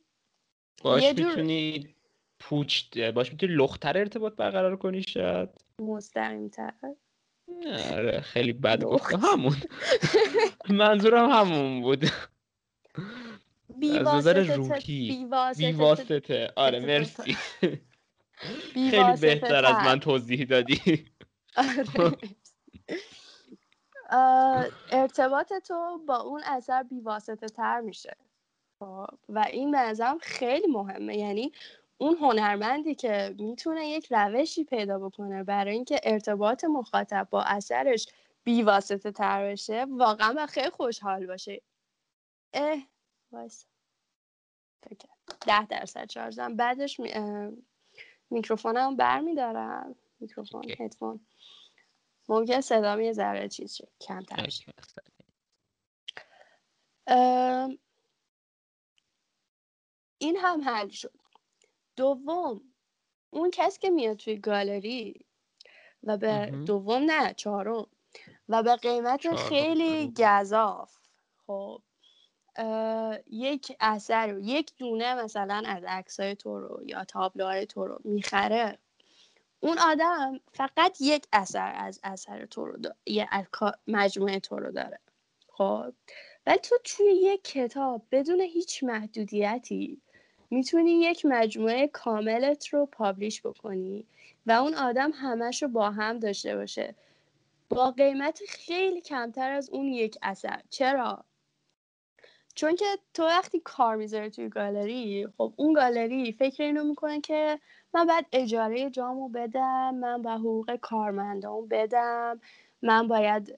[0.83, 1.27] باش یه جور...
[1.27, 1.95] می‌تونی
[2.39, 5.49] پوچ باش می‌تونی لختر ارتباط برقرار کنی شاید.
[5.79, 6.73] مستقیم تر
[7.93, 9.55] آره خیلی بد گفتم همون.
[10.69, 12.03] منظورم همون بود.
[13.99, 15.27] از نظر روحی.
[15.57, 17.37] بیواسطه آره مرسی.
[18.73, 21.05] خیلی بهتر از من توضیح دادی.
[21.55, 22.17] آره.
[24.91, 28.15] ارتباط تو با اون اثر بیواسطه تر میشه.
[28.79, 29.77] خب، و این به
[30.21, 31.17] خیلی مهمه.
[31.17, 31.51] یعنی
[31.97, 38.07] اون هنرمندی که می‌تونه یک روشی پیدا بکنه برای اینکه ارتباط مخاطب با اثرش
[38.43, 41.61] بیواسطه تر بشه واقعا با خیلی خوشحال باشه.
[42.53, 42.77] اه
[43.31, 43.65] وایسا
[45.47, 47.13] ده درصد شارژم بعدش می...
[48.29, 51.19] میکروفونم بر میدارم میکروفون هدفون.
[52.29, 54.35] ممکن صدا یه ذره چیز شه کمتر
[60.17, 61.13] این هم حل شد.
[61.95, 62.61] دوم
[63.29, 65.25] اون کس که میاد توی گالری
[66.03, 67.87] و به دوم نه چهارم.
[68.49, 70.97] و به قیمت خیلی گذاف
[71.47, 71.81] خب
[73.27, 78.79] یک اثر یک دونه مثلا از عکسای تو رو یا تابلوهای تو رو می‌خره.
[79.59, 83.29] اون آدم فقط یک اثر از اثر تو رو یه
[83.87, 84.99] مجموعه تو رو داره.
[85.47, 85.93] خب؟
[86.45, 90.01] ولی تو توی یک کتاب بدون هیچ محدودیتی
[90.49, 94.05] می‌تونی یک مجموعه کاملت رو پابلیش بکنی
[94.45, 96.95] و اون آدم همش رو با هم داشته باشه.
[97.69, 100.61] با قیمت خیلی کمتر از اون یک اثر.
[100.69, 101.25] چرا؟
[102.55, 107.59] چون که تو وقتی کار می‌ذاره توی گالری خب اون گالری فکر اینو می‌کنه که
[107.97, 112.39] من باید اجاره جامو بدم من با حقوق کارمندان بدم.
[112.81, 113.57] من باید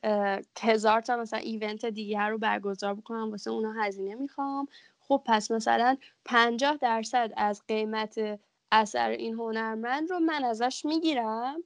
[0.61, 4.67] هزار تا مثلا ایونت دیگر رو برگزار بکنم واسه اونا هزینه می‌خوام.
[4.99, 8.39] خب پس مثلا پنجاه درصد از قیمت
[8.71, 11.63] اثر این هنرمند رو من ازش می‌گیرم.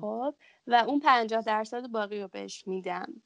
[0.00, 0.34] خب
[0.66, 3.22] و اون پنجاه درصد باقی رو بهش میدم.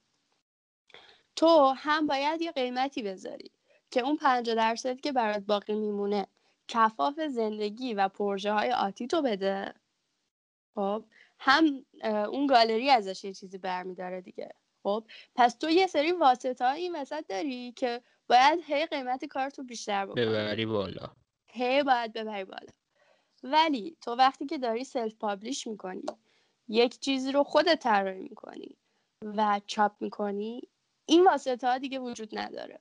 [1.36, 3.50] تو هم باید یه قیمتی بذاری
[3.90, 6.26] که اون پنجاه درصدی که برات باقی میمونه
[6.68, 9.74] کفاف زندگی و پروژه های آتی تو بده.
[10.74, 11.04] خب
[11.38, 14.48] هم اون گالری ازش یه چیزی برمیداره دیگه.
[14.82, 15.04] خب
[15.34, 20.26] پس تو یه سری واسطه این وسط داری که باید هی قیمت کارتو بیشتر بکنی.
[20.26, 21.10] ببری بالا.
[21.48, 22.72] هی باید ببری بالا.
[23.42, 26.02] ولی تو وقتی که داری self publish می‌کنی
[26.68, 28.76] یک چیزی رو خودت طراحی می‌کنی
[29.22, 30.62] و چاپ می‌کنی
[31.06, 32.80] این واسطه ها دیگه وجود نداره.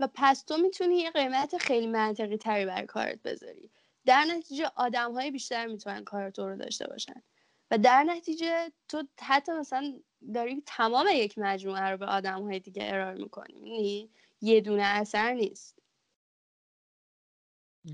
[0.00, 3.70] و پس تو می‌تونی یه قیمت خیلی منطقی تری برای کارت بذاری.
[4.06, 7.22] در نتیجه آدم های بیشتر می‌تونن کار تو رو داشته باشن.
[7.70, 10.00] و در نتیجه تو حتی مثلا
[10.34, 13.54] داری تمام یک مجموعه رو به آدم های دیگه ارائه می‌کنی.
[13.54, 14.10] یعنی
[14.40, 15.80] یه دونه اثر نیست.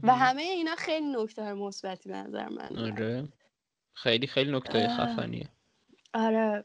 [0.03, 3.29] و همه اینا خیلی نکته مثبتی به نظر من آره.
[3.93, 5.49] خیلی خیلی نکته خفنیه.
[6.15, 6.65] آره.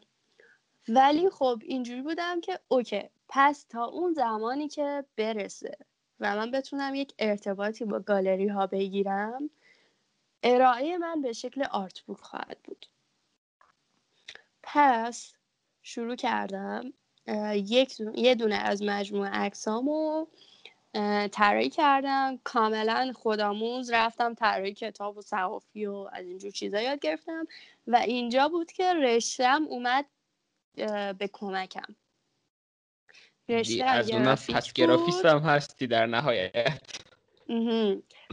[0.89, 3.09] ولی خب اینجوری بودم که اوکی.
[3.33, 5.77] پس تا اون زمانی که برسه
[6.19, 9.49] و من بتونم یک ارتباطی با گالری ها بگیرم
[10.43, 12.85] ارائه من به شکل آرت بوک خواهد بود.
[14.63, 15.33] پس
[15.81, 16.93] شروع کردم
[17.53, 20.27] یک یه دونه از مجموعه عکسامو
[21.31, 22.39] طراحی کردم.
[22.43, 27.47] کاملا خودآموز رفتم طراحی کتاب و صحافی و از اینجور چیزا یاد گرفتم.
[27.87, 30.05] و اینجا بود که رشتم اومد
[31.17, 31.95] به کمکم.
[33.51, 36.81] رشته از اون پس گرافیست هم هستی در نهایت.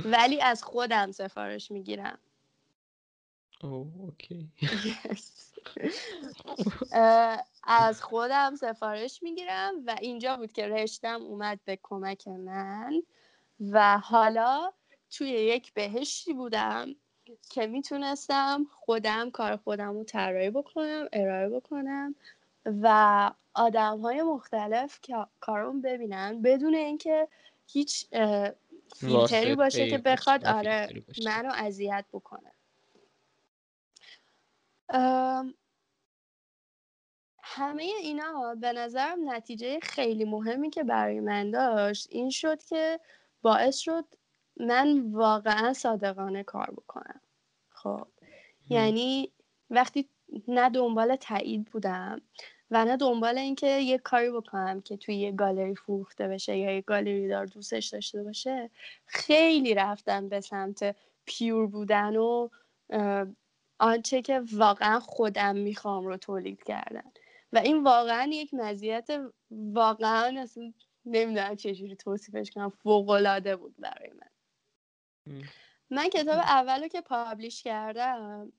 [0.04, 2.18] ولی از خودم سفارش می‌گیرم.
[3.62, 4.48] اوکی.
[7.64, 13.02] از خودم سفارش می‌گیرم و اینجا بود که رشتم اومد به کمک من
[13.60, 14.72] و حالا
[15.10, 16.94] توی یک بهشتی بودم
[17.50, 22.14] که می‌تونستم خودم کار خودم رو طراحی بکنم ارائه بکنم
[22.66, 25.00] و آدم های مختلف
[25.40, 27.28] کارون ببینن بدون اینکه
[27.66, 28.06] هیچ
[28.96, 32.52] فیلتری باشه که بخواد آره منو اذیت بکنه.
[37.42, 43.00] همه اینا به نظرم نتیجه خیلی مهمی که برای من داشت این شد که
[43.42, 44.04] باعث شد
[44.56, 47.20] من واقعا صادقانه کار بکنم.
[47.70, 48.06] خب
[48.70, 49.32] یعنی
[49.70, 50.08] وقتی
[50.48, 52.20] نه دنبال تایید بودم
[52.70, 56.80] و نه دنبال اینکه یه کاری بکنم که توی یه گالری فروخته بشه یا یه
[56.80, 58.70] گالری دار دوستش داشته باشه
[59.06, 62.48] خیلی رفتم به سمت پیور بودن و
[63.78, 67.12] آنچه که واقعا خودم می‌خوام رو تولید کردن.
[67.52, 69.08] و این واقعا یک مزیت
[69.50, 70.72] واقعا اصلا
[71.06, 74.28] نمی‌دونم چجوری توصیفش کنم فوقالعاده بود برای من.
[75.90, 78.52] من کتاب اول که پابلیش کردم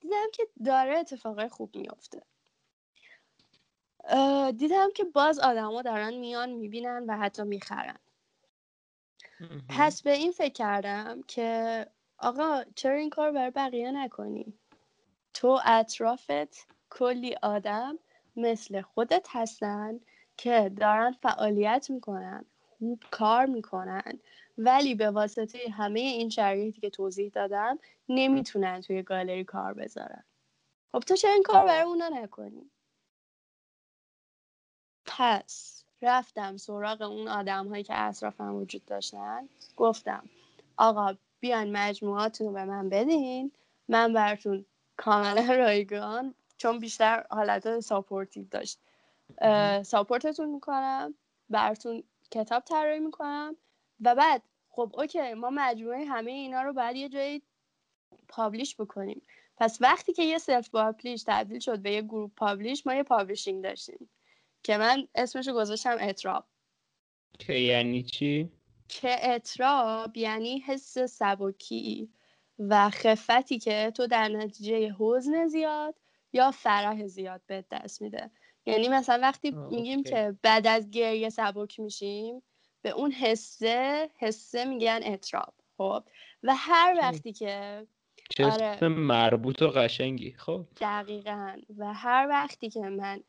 [0.00, 2.22] دیدم که داره اتفاقای خوب میافته.
[4.56, 7.98] دیدم که باز آدما دارن میان می‌بینن و حتی می‌خرن.
[9.68, 11.86] پس به این فکر کردم که
[12.18, 14.54] آقا چرا این کار برای بقیه نکنی؟
[15.34, 17.98] تو اطرافت کلی آدم
[18.36, 20.00] مثل خودت هستن
[20.36, 22.44] که دارن فعالیت می‌کنن
[22.78, 24.20] خوب کار می‌کنن
[24.58, 30.24] ولی به واسطه همه این شرایطی که توضیح دادم نمی‌تونن توی گالری کار بذارن.
[30.92, 32.70] خب تو چرا این کار برای اونا نکنی؟
[35.06, 39.48] پس رفتم سراغ اون آدم هایی که اطرافم وجود داشتن.
[39.76, 40.28] گفتم
[40.76, 43.52] آقا بیان مجموعاتون رو به من بدین.
[43.88, 44.64] من براتون
[44.96, 48.78] کاملا رایگان چون بیشتر حالت supportive داشت.
[49.82, 51.14] support تون می‌کنم
[51.50, 53.56] براتون کتاب طراحی می‌کنم.
[54.00, 57.42] و بعد خب okay ما مجموعه همه اینا رو باید یه جایی
[58.28, 59.22] publish بکنیم.
[59.56, 63.64] پس وقتی که یه self publish تبدیل شد به یه group publish ما یه publishing
[63.64, 64.08] داشتیم.
[64.64, 66.46] که من اسمشو گذاشتم اطراب
[67.38, 68.50] که یعنی چی؟
[68.88, 72.10] که اطراب یعنی حس سبکی
[72.58, 75.94] و خفتی که تو در نتیجه حزن زیاد
[76.32, 78.30] یا فرح زیاد به دست میده.
[78.66, 82.42] یعنی مثلا وقتی میگیم که بعد از گریه سبک میشیم
[82.82, 86.04] به اون حسه حسه میگن اطراب خب؟
[86.42, 87.86] و هر وقتی که
[88.30, 88.88] چه آره.
[88.88, 91.56] مربوط و قشنگی خب؟ دقیقا.
[91.78, 93.20] و هر وقتی که من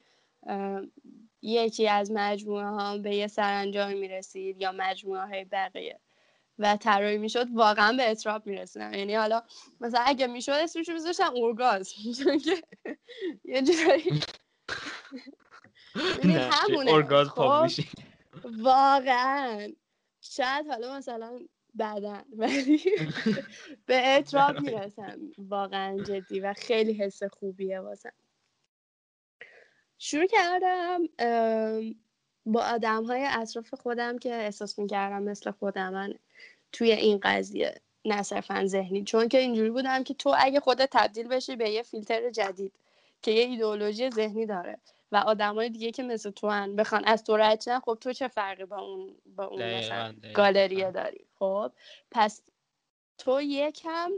[1.42, 6.00] یکی از مجموعه ها به یه سرانجام می‌رسید یا مجموعه های بقیه
[6.60, 8.94] و طراحی می‌شد واقعا به اطراب می‌رسیدم.
[8.94, 9.44] یعنی حالا
[9.82, 11.94] مثلا اگه می‌شد اسمشو میذاشتم اورگاز
[13.46, 14.04] یه جایی
[16.24, 16.92] یعنی همونه.
[16.92, 17.68] اورگاز خب
[18.44, 19.68] واقعا.
[20.22, 21.40] شاید حالا مثلا
[21.74, 22.82] بعدا ولی
[23.88, 25.20] به اطراب می‌رسم.
[25.38, 28.12] واقعا جدی و خیلی حس خوبیه واسم.
[30.06, 31.02] شروع کردم
[32.46, 36.14] با آدم های اطراف خودم که احساس می‌کردم مثل خودمن
[36.72, 39.04] توی این قضیه نه صرفا ذهنی.
[39.04, 42.74] چون که اینجوری بودم که تو اگه خودت تبدیل بشی به یه فیلتر جدید
[43.22, 44.78] که یه ایدئولوژی ذهنی داره
[45.12, 48.66] و آدمای دیگه که مثل تو هن بخوان از تو رد خب تو چه فرقی
[48.66, 51.72] با اون با اون مثلا گالریه داری؟ خب
[52.12, 52.42] پس
[53.18, 54.12] تو یکم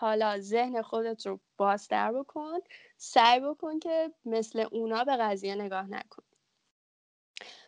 [0.00, 2.58] حالا ذهن خودت رو بازتر بکن
[2.96, 6.22] سعی بکن که مثل اونا به قضیه نگاه نکن.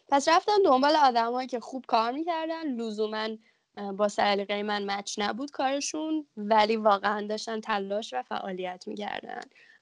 [0.09, 3.29] پس رفتم دنبال آدمایی که خوب کار می‌کردن لزوما
[3.97, 9.41] با سلیقه من مچ نبود کارشون ولی واقعا داشتن تلاش و فعالیت می‌کردن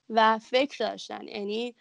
[0.09, 1.75] و فکر داشتن یعنی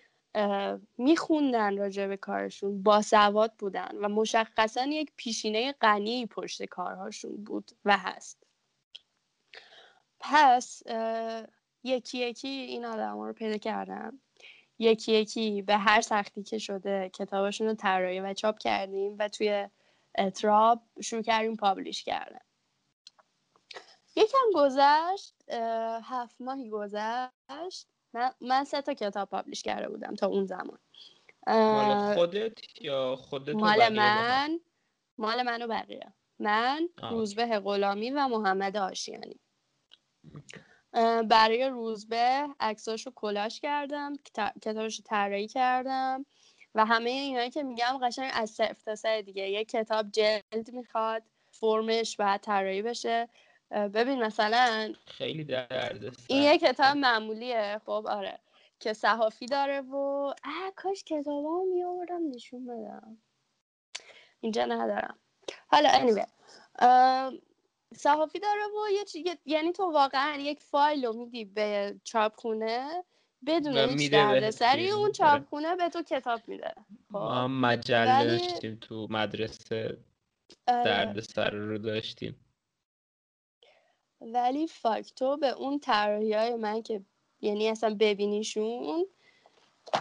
[0.99, 7.71] میخوندن راجع به کارشون با سواد بودن و مشخصا یک پیشینه غنی پشت کارهاشون بود
[7.85, 8.48] و هست.
[10.21, 10.83] پس
[11.85, 14.21] یکی یکی این آدم رو پیدا کردم.
[14.79, 19.69] یکی یکی به هر سختی که شده کتابشون رو طراحی و چاپ کردیم و توی
[20.19, 22.41] اتراب شروع کردیم پابلیش کردن.
[24.17, 25.35] یکم گذشت
[26.03, 27.89] هفت ماهی گذشت.
[28.13, 30.79] من, من سه تا کتاب پابلیش کرده بودم تا اون زمان.
[31.47, 34.61] مال خودت یا خودت مال من
[35.19, 36.13] مال من و بقیه.
[36.39, 39.41] من روزبه غلامی و محمد آشیانی.
[41.29, 44.12] برای روزبه عکساشو کلاش کردم
[44.62, 46.27] کتابشو طراحی کردم
[46.75, 49.51] و همه اینایی که میگم قشنگ از صفر تا سر دیگه.
[49.51, 53.29] یه کتاب جلد می‌خواد فرمش باید طراحی بشه.
[53.71, 57.81] ببین مثلا خیلی درد این یه کتاب معمولیه.
[57.87, 58.38] خب آره.
[58.81, 59.95] که صحافی داره و
[60.45, 63.19] اه کاش کتابا میآوردم نشون بدم.
[64.41, 65.19] اینجا ندارم.
[65.67, 66.27] حالا anyway.
[67.96, 69.24] صحافی داره و یه چی...
[69.46, 73.05] یعنی تو واقعا یک فایل رو میدی به چاپخونه
[73.46, 75.12] بدون هیچ دردسری اون آره.
[75.12, 76.74] چاپخونه به تو کتاب میده.
[77.09, 77.16] خب.
[77.16, 79.98] ما مجله داشتیم تو مدرسه
[80.66, 80.85] آره.
[80.85, 82.37] دردسر رو داشتیم.
[84.20, 87.05] ولی فاکتو به اون طراحی های من که
[87.40, 89.07] یعنی اصلا ببینیشون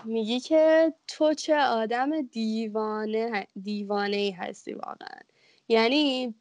[0.05, 5.19] میگی که تو چه آدم دیوانه دیوانه ای هستی واقعا.
[5.67, 6.35] یعنی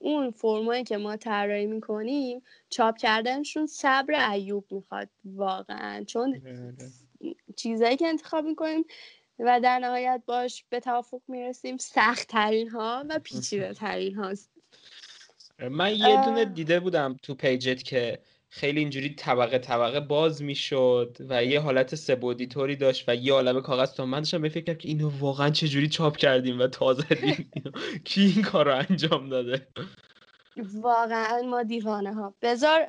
[0.00, 6.04] اون فرمایی که ما طراحی می‌کنیم چاپ کردنشون صبر ایوب می‌خواد واقعا.
[6.04, 6.42] چون
[7.56, 8.84] چیزایی که انتخاب می‌کنیم
[9.38, 14.50] و در نهایت باش به توافق می‌رسیم سخت ترین ها و پیچیده ترین هاست
[15.70, 21.44] من یه دونه دیده بودم تو پیجت که خیلی اینجوری طبقه طبقه باز می‌شد و
[21.44, 25.08] یه حالت سبودی طوری داشت و یه عالم کاغذ تو من داشتم فکر که اینو
[25.18, 27.50] واقعا چجوری چاپ کردیم و تازه دیم
[28.04, 29.68] کی این کار رو انجام داده؟
[30.56, 32.34] واقعا ما دیوانه ها.
[32.42, 32.86] بذار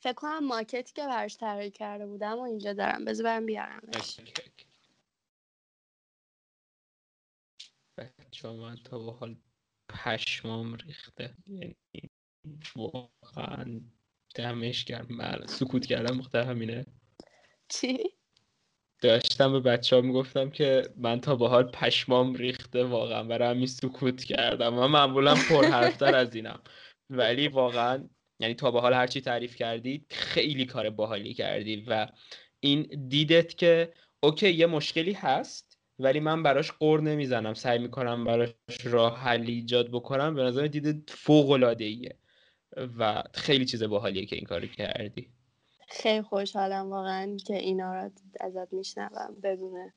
[0.00, 3.04] فکر کنم ماکتی که برش طراحی کرده بودم و اینجا دارم.
[3.04, 4.20] بذار برم بیارمش.
[7.98, 9.36] بچه من تا به حال
[9.88, 11.34] پشمام ریخته.
[11.46, 11.76] یعنی
[12.76, 13.80] واقعا
[14.32, 15.08] دمش گرم.
[15.18, 16.86] بله سکوت کردم مخته همینه.
[17.68, 17.98] چی؟
[19.00, 23.66] داشتم به بچه ها می‌گفتم که من تا به حال پشمام ریخته واقعا برای همین
[23.66, 24.74] سکوت کردم.
[24.74, 26.60] من معمولا پرحرفتر از اینم.
[27.10, 28.08] ولی واقعا
[28.40, 32.08] یعنی تا به حال هرچی تعریف کردی خیلی کار باحالی کردی و
[32.60, 37.54] این دیدت که اوکی یه مشکلی هست ولی من براش قور نمی‌زنم.
[37.54, 38.50] سعی می‌کنم براش
[38.84, 40.34] راه حلی ایجاد بکنم.
[40.34, 42.18] به نظر دیدت فوق العاده ایه
[42.76, 45.28] و خیلی چیز باحالیه که این کارو کردی.
[45.88, 48.10] خیلی خوشحالم واقعا که اینا رو
[48.40, 49.92] ازت میشنوم بدون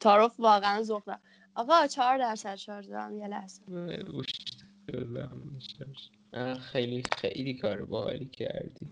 [0.00, 0.40] تعارف.
[0.40, 1.16] واقعا ذوق
[1.54, 3.62] آقا چهار درصد شارژ دارم یه لحظه.
[6.60, 8.90] خیلی خیلی کار باحالی کردی.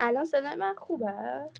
[0.00, 1.50] الان صدای من خوبه؟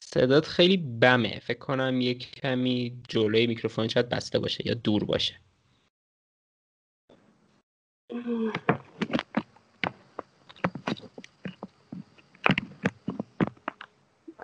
[0.00, 1.40] صدات خیلی بمه.
[1.40, 5.40] فکر کنم یک کمی جلوی میکروفون شاید بسته باشه یا دور باشه.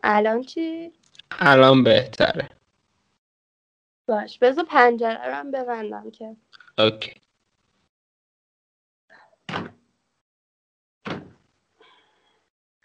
[0.05, 0.93] الان چی؟
[1.31, 2.49] الان بهتره.
[4.09, 4.39] باش.
[4.39, 6.37] بذار پنجره رو هم ببندم که.
[6.79, 7.22] اوکی.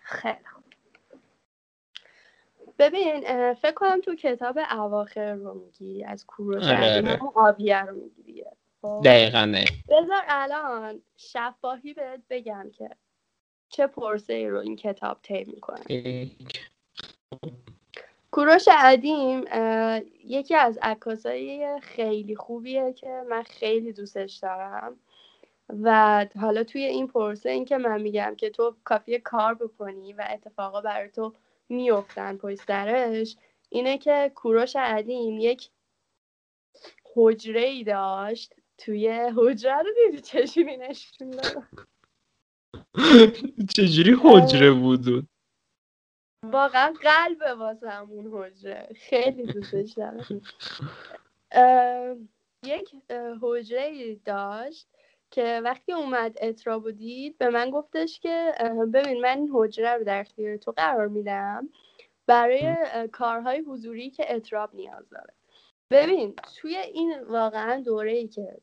[0.07, 0.37] خیلی
[2.79, 7.19] ببین فکر کنم تو کتاب اواخر رو میگی از کوروش آره آره.
[7.35, 8.43] آبیه رو میگی
[8.81, 12.89] خب؟ دقیقا نه بذار الان شفاهی بهت بگم که
[13.69, 15.83] چه پرسه ای رو این کتاب طی می‌کنه.
[18.31, 19.45] کوروش عدیم
[20.25, 24.99] یکی از عکاسای خیلی خوبیه که من خیلی دوستش دارم.
[25.69, 30.27] و حالا توی این پرسه این که من میگم که تو کافی کار بکنی و
[30.29, 31.33] اتفاقا برای تو
[31.69, 33.37] میفتن پشت سرش
[33.69, 35.69] اینه که کوروش عدیم یک
[37.15, 39.81] حجره ای داشت توی حجره.
[39.81, 41.31] رو دیدی چجوری نشون
[43.75, 45.27] چجوری حجره بود؟
[46.43, 48.89] واقعا قلب واسه همون حجره.
[48.95, 50.41] خیلی دوستش دارم.
[52.63, 52.95] یک
[53.41, 54.87] حجره داشت
[55.31, 58.53] که وقتی اومد اترا دید به من گفتش که
[58.93, 61.69] ببین من این حجره رو در اختیار تو قرار میدم
[62.27, 62.75] برای
[63.11, 65.33] کارهای حضوری که اطراب نیاز داره.
[65.91, 68.57] ببین توی این واقعا دوره ای که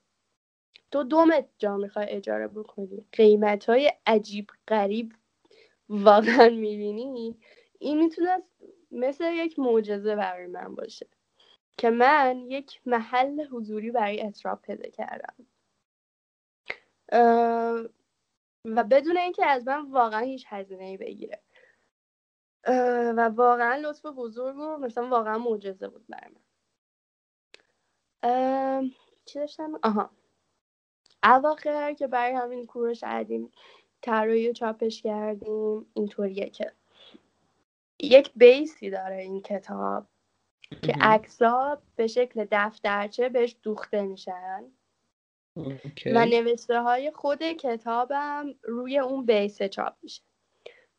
[0.90, 5.12] تو دومت جا می‌خوای اجاره بکنی قیمت های عجیب غریب
[5.88, 7.36] واقعا می‌بینی
[7.78, 8.42] این می‌تونه
[8.90, 11.06] مثل یک معجزه برای من باشه
[11.78, 15.34] که من یک محل حضوری برای اطراب پیدا کردم.
[18.64, 21.40] و بدون اینکه از من واقعا هیچ هزینه ای بگیره
[23.16, 26.40] و واقعا لطف بزرگ و مثلا واقعا معجزه بود برای من.
[29.24, 30.10] چی داشتم؟ آها.
[31.24, 33.52] اواخر که برای همین کورش عدیم
[34.02, 36.72] طراحی چاپش کردیم اینطوریه که
[38.00, 40.06] یک بیسی داره این کتاب
[40.82, 44.64] که عکسا به شکل دفترچه بهش دوخته میشن.
[46.06, 50.22] و نوشته های خود کتابم روی اون بیس چاپ میشه.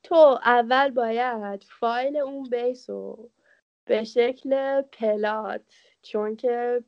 [0.03, 3.29] تو اول باید فایل اون بیس رو
[3.85, 5.61] به شکل پلات
[6.01, 6.83] چون که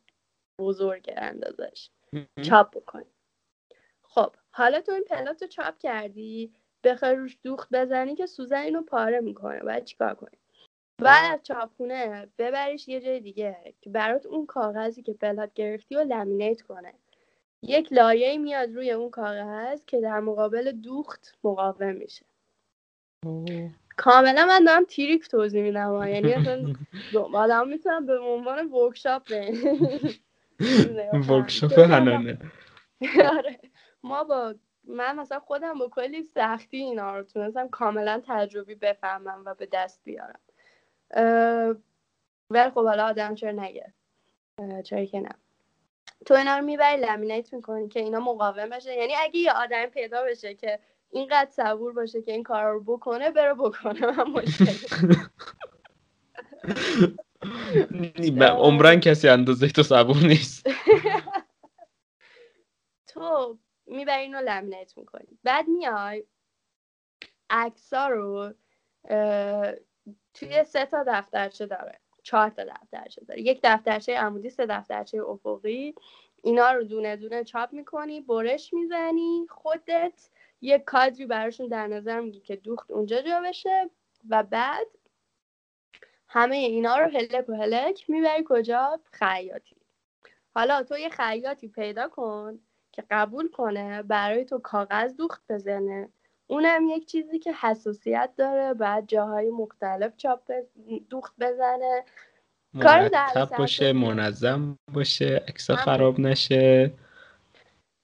[0.59, 1.89] بزرگ اندازش
[2.41, 3.05] چاپ بکنی.
[4.03, 6.53] خب حالا تو این plot رو چاپ کردی
[6.83, 9.59] بخوای روش دوخت بزنی که سوزن اینو پاره می‌کنه.
[9.59, 10.37] باید چیکار کنی؟
[11.01, 15.99] بعد از چاپخونه ببریش یه جای دیگه که برات اون کاغذی که plot گرفتی و
[15.99, 16.93] laminate کنه.
[17.61, 22.25] یک لایه میاد روی اون کاغذ که در مقابل دوخت مقاوم میشه.
[23.97, 26.73] کاملا من دارم trick توضیح میدم یعنی اصلا
[27.33, 29.23] آدم می‌تونم به عنوان workshop
[31.29, 32.37] ورکشاپ هنانه
[33.37, 33.59] آره.
[34.03, 39.53] ما با من مثلا خودم با کلی سختی اینا رو تونستم کاملا تجربی بفهمم و
[39.53, 40.39] به دست بیارم.
[42.49, 43.93] ولی خب حالا آدم چرا نگه؟
[44.83, 45.29] چرا که نه.
[46.25, 48.93] تو اینا رو می‌بری لمینیت می‌کنی که اینا مقاوم بشه.
[48.93, 50.79] یعنی اگه یه آدم پیدا بشه که
[51.09, 54.05] اینقدر صبور باشه که این کار رو بکنه بره بکنه.
[54.05, 54.73] من مشکل
[58.41, 60.67] عمرن کسی اندازه تو صبور نیست.
[63.07, 65.39] تو می‌بری اینو لمینیت می‌کنی.
[65.43, 66.23] بعد میای
[67.49, 68.53] عکسا رو
[70.33, 71.99] توی سه تا دفترچه داره.
[72.27, 73.41] چهار تا دفترچه داره.
[73.41, 75.95] یک دفترچه عمودی سه دفترچه افقی.
[76.43, 80.29] اینا رو دونه دونه چاپ می‌کنی برش می‌زنی خودت
[80.61, 83.89] یه کادری براشون در نظر میگی که دوخت اونجا جا بشه
[84.29, 84.87] و بعد
[86.27, 89.75] همه اینا رو هلک و هلک می‌بری کجا؟ خیاطی.
[90.55, 92.59] حالا تو یه خیاطی پیدا کن
[92.91, 96.09] که قبول کنه برای تو کاغذ دوخت بزنه
[96.47, 100.51] اونم یک چیزی که حساسیت داره بعد جاهای مختلف چاپ
[101.09, 102.05] دوخت بزنه.
[102.81, 103.09] کار
[103.57, 106.93] باشه منظم باشه عکس خراب نشه.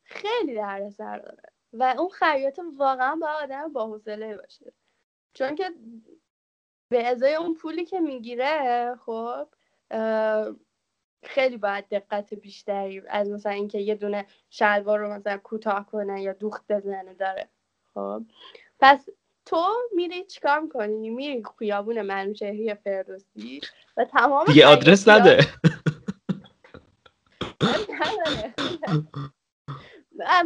[0.04, 1.44] خیلی سر داره.
[1.74, 4.74] و اون خیاط واقعا با آدم با حوصله باشه.
[5.34, 5.72] چون که
[6.90, 9.48] به ازای اون پولی که می‌گیره خب
[11.24, 16.34] خیلی باید دقت بیشتری از مثلا اینکه یه دونه شلوار رو مثلا کوتاه کنه یا
[16.34, 17.50] دوخت بزنه داره.
[17.94, 18.24] خب.
[18.80, 19.10] پس
[19.46, 19.66] تو
[19.96, 23.62] میری چیکار می‌کنی؟ میری خیابون منوچهری فردوسی
[23.98, 25.48] و تمام دیگه آدرس نده.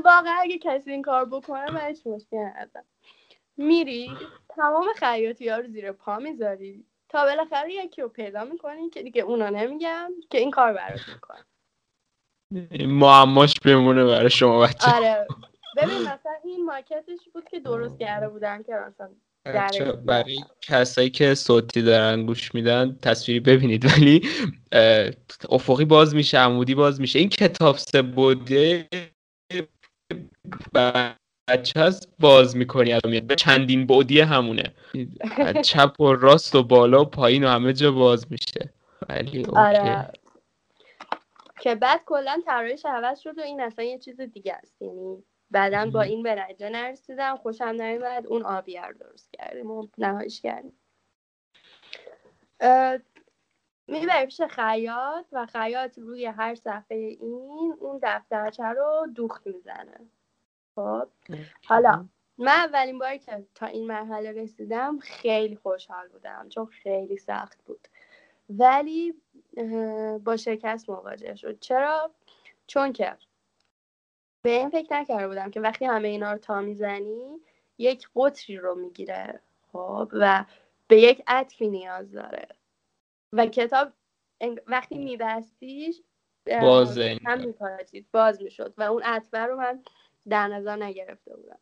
[0.06, 2.86] واقعا اگه کسی این کار بکنه من هیچ مشکل ندارم.
[3.58, 4.12] میری
[4.50, 9.22] تمام خیاطی ها رو زیر پا می‌ذاری تا بالاخره یکی رو پیدا می‌کنی که دیگه
[9.22, 11.46] اونا نمیگم که این کار برات می‌کنه.
[12.88, 15.28] معماش بمونه برای شما بچه آره.
[15.78, 19.10] ببین مثلا این مارکتش بود که درست کرده بودن که مثلا
[20.06, 23.86] برای کسایی که صوتی دارن گوش میدن تصویری ببینید.
[23.92, 24.30] ولی
[25.50, 27.20] افقی باز میشه عمودی باز میشه.
[27.20, 28.88] این کتاب سه بوده
[31.48, 34.74] بچه هست باز می‌کنی به چندین بودی همونه.
[35.64, 38.74] چپ و راست و بالا و پایین و همه جا باز میشه.
[39.10, 40.12] ولی آره.
[41.62, 44.82] که بعد کلا طراحیش عوض شد و این اصلا یه چیز دیگه است.
[44.82, 50.42] یعنی بعدا با این به نتیجه نرسیدم خوشم نمیاد اون آبیار درست کردیم و نهایش
[50.42, 50.80] کردیم.
[53.88, 60.00] می‌بری پیش خیاط و خیاط روی هر صفحه این اون دفترچه رو دوخت می‌زنه.
[60.76, 61.08] خب؟
[61.66, 62.06] حالا
[62.38, 67.88] من اولین باری که تا این مرحله رسیدم خیلی خوشحال بودم چون خیلی سخت بود.
[68.50, 69.14] ولی
[70.24, 71.60] با شکست مواجه شد.
[71.60, 72.12] چرا؟
[72.68, 73.18] چون که
[74.48, 77.40] به این فکر نکرده بودم که وقتی همه اینا رو تا می‌زنی
[77.78, 79.40] یک قطری رو می‌گیره
[79.72, 80.46] خب؟ و
[80.88, 82.48] به یک عطفی نیاز داره.
[83.34, 83.94] و کتاب
[84.68, 86.02] وقتی میبستیش
[86.62, 87.54] باز هم
[88.12, 88.74] باز می‌شد.
[88.78, 89.84] و اون عطفه رو من
[90.30, 91.60] در نظر نگرفته بودم.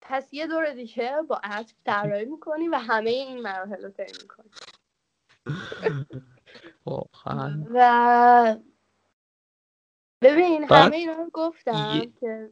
[0.00, 4.50] پس یه دور دیگه با عطف طراحی می‌کنی و همه این مراحل رو طی می‌کنی.
[7.74, 8.56] و
[10.22, 12.50] ببین همه اینا گفتم که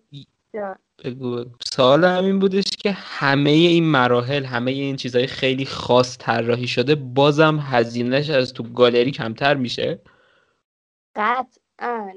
[1.04, 6.94] بگو سوال همین بودش که همه این مراحل همه این چیزهای خیلی خاص طراحی شده
[6.94, 10.00] بازم هزینهش از تو گالری کمتر میشه؟
[11.16, 12.12] قطعا.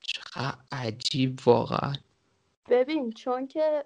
[0.00, 1.92] چقدر عجیب واقعا.
[2.70, 3.84] ببین چون که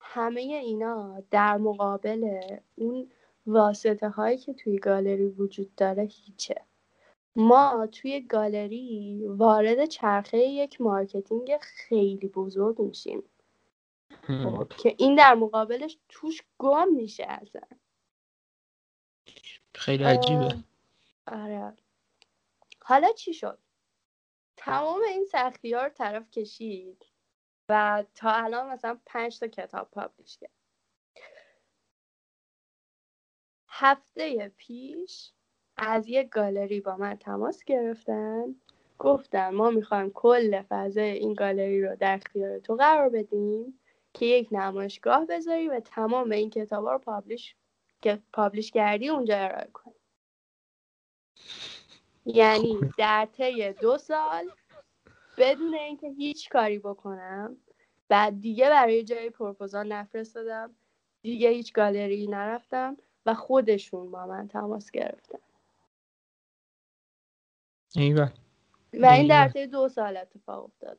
[0.00, 2.40] همه اینا در مقابل
[2.74, 3.10] اون
[3.46, 6.54] واسطه هایی که توی گالری وجود داره هیچه.
[7.38, 13.22] ما توی گالری وارد چرخه یک marketing خیلی بزرگ میشیم.
[14.22, 17.62] خب که این در مقابلش توش گم میشه اصلا.
[19.74, 20.64] خیلی عجیبه.
[21.26, 21.76] آره.
[22.82, 23.58] حالا چی شد؟
[24.56, 27.06] تمام این سختی ها رو طرف کشید
[27.68, 30.50] و تا الان مثلا پنج تا کتاب publish کرد.
[33.68, 35.32] هفته پیش
[35.78, 38.54] از یک گالری با من تماس گرفتن.
[38.98, 43.80] گفتن ما می‌خوایم کل فضای این گالری رو در اختیار تو قرار بدیم
[44.14, 47.56] که یک نمایشگاه بذاری و تمام این کتاب رو پابلیش
[48.02, 49.94] که پابلیش کردی اونجا ارائه کنی.
[52.26, 54.50] یعنی در طی دو سال
[55.38, 57.56] بدون اینکه هیچ کاری بکنم
[58.08, 60.74] بعد دیگه برای جای پروپوزال نفرستادم
[61.22, 65.38] دیگه هیچ گالری نرفتم و خودشون با من تماس گرفتن.
[67.96, 68.32] ایوه.
[68.92, 70.98] و این در طی دو سال اتفاق افتاد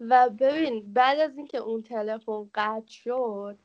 [0.00, 3.58] و ببین بعد از اینکه اون تلفن قطع شد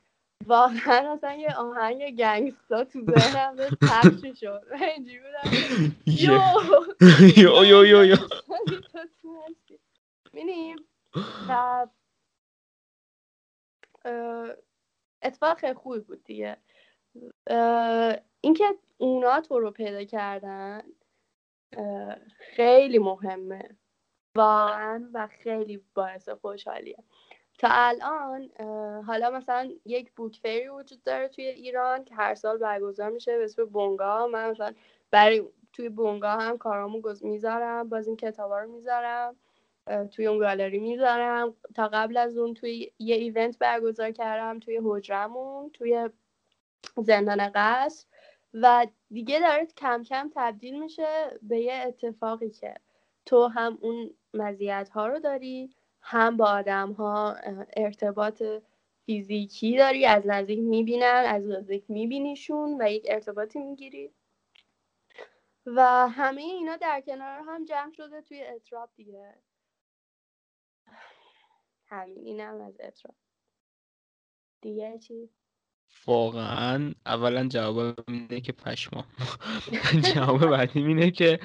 [0.45, 6.39] واقعا اصلا یه آهنگ گنگستا تو ذهنم پخش شد اینجوری بودم یو
[7.37, 8.15] یو یو یو یو
[10.33, 10.77] می‌بینیم
[11.49, 11.87] و
[15.21, 16.57] اتفاق خیلی خوبی بود دیگه.
[18.41, 18.65] اینکه
[18.97, 20.81] اونا تو رو پیدا کردن
[22.55, 23.69] خیلی مهمه.
[24.35, 26.97] واقعا و خیلی باعث خوشحالیه.
[27.59, 28.49] تا الان
[29.07, 30.39] حالا مثلا یک بوک
[30.79, 34.27] وجود داره توی ایران که هر سال برگزار میشه به اسم بونگا.
[34.27, 34.73] من مثلا
[35.11, 35.43] برای
[35.73, 39.35] توی بونگا هم کارامو می‌ذارم باز این کتابا رو می‌ذارم
[40.11, 41.55] توی اون گالری می‌ذارم.
[41.75, 46.09] تا قبل از اون توی یه ایونت برگزار کردم توی حجرمون توی
[46.97, 48.05] زندان قصر.
[48.53, 52.75] و دیگه داره کم کم تبدیل میشه به یه اتفاقی که
[53.25, 57.35] تو هم اون مزیت ها رو داری هم با آدم ها
[57.77, 58.43] ارتباط
[59.05, 64.11] فیزیکی داری از نزدیک می‌بینن از نزدیک میبینیشون و یک ارتباطی می‌گیری.
[65.65, 69.35] و همه اینا در کنار هم جمع شده توی اطراب دیگه.
[71.87, 73.15] همین اینم از اطراب
[74.61, 75.29] دیگه چی؟
[76.07, 79.05] واقعا اولا جواب اینه که پشما
[80.15, 81.39] جواب بعدی اینه که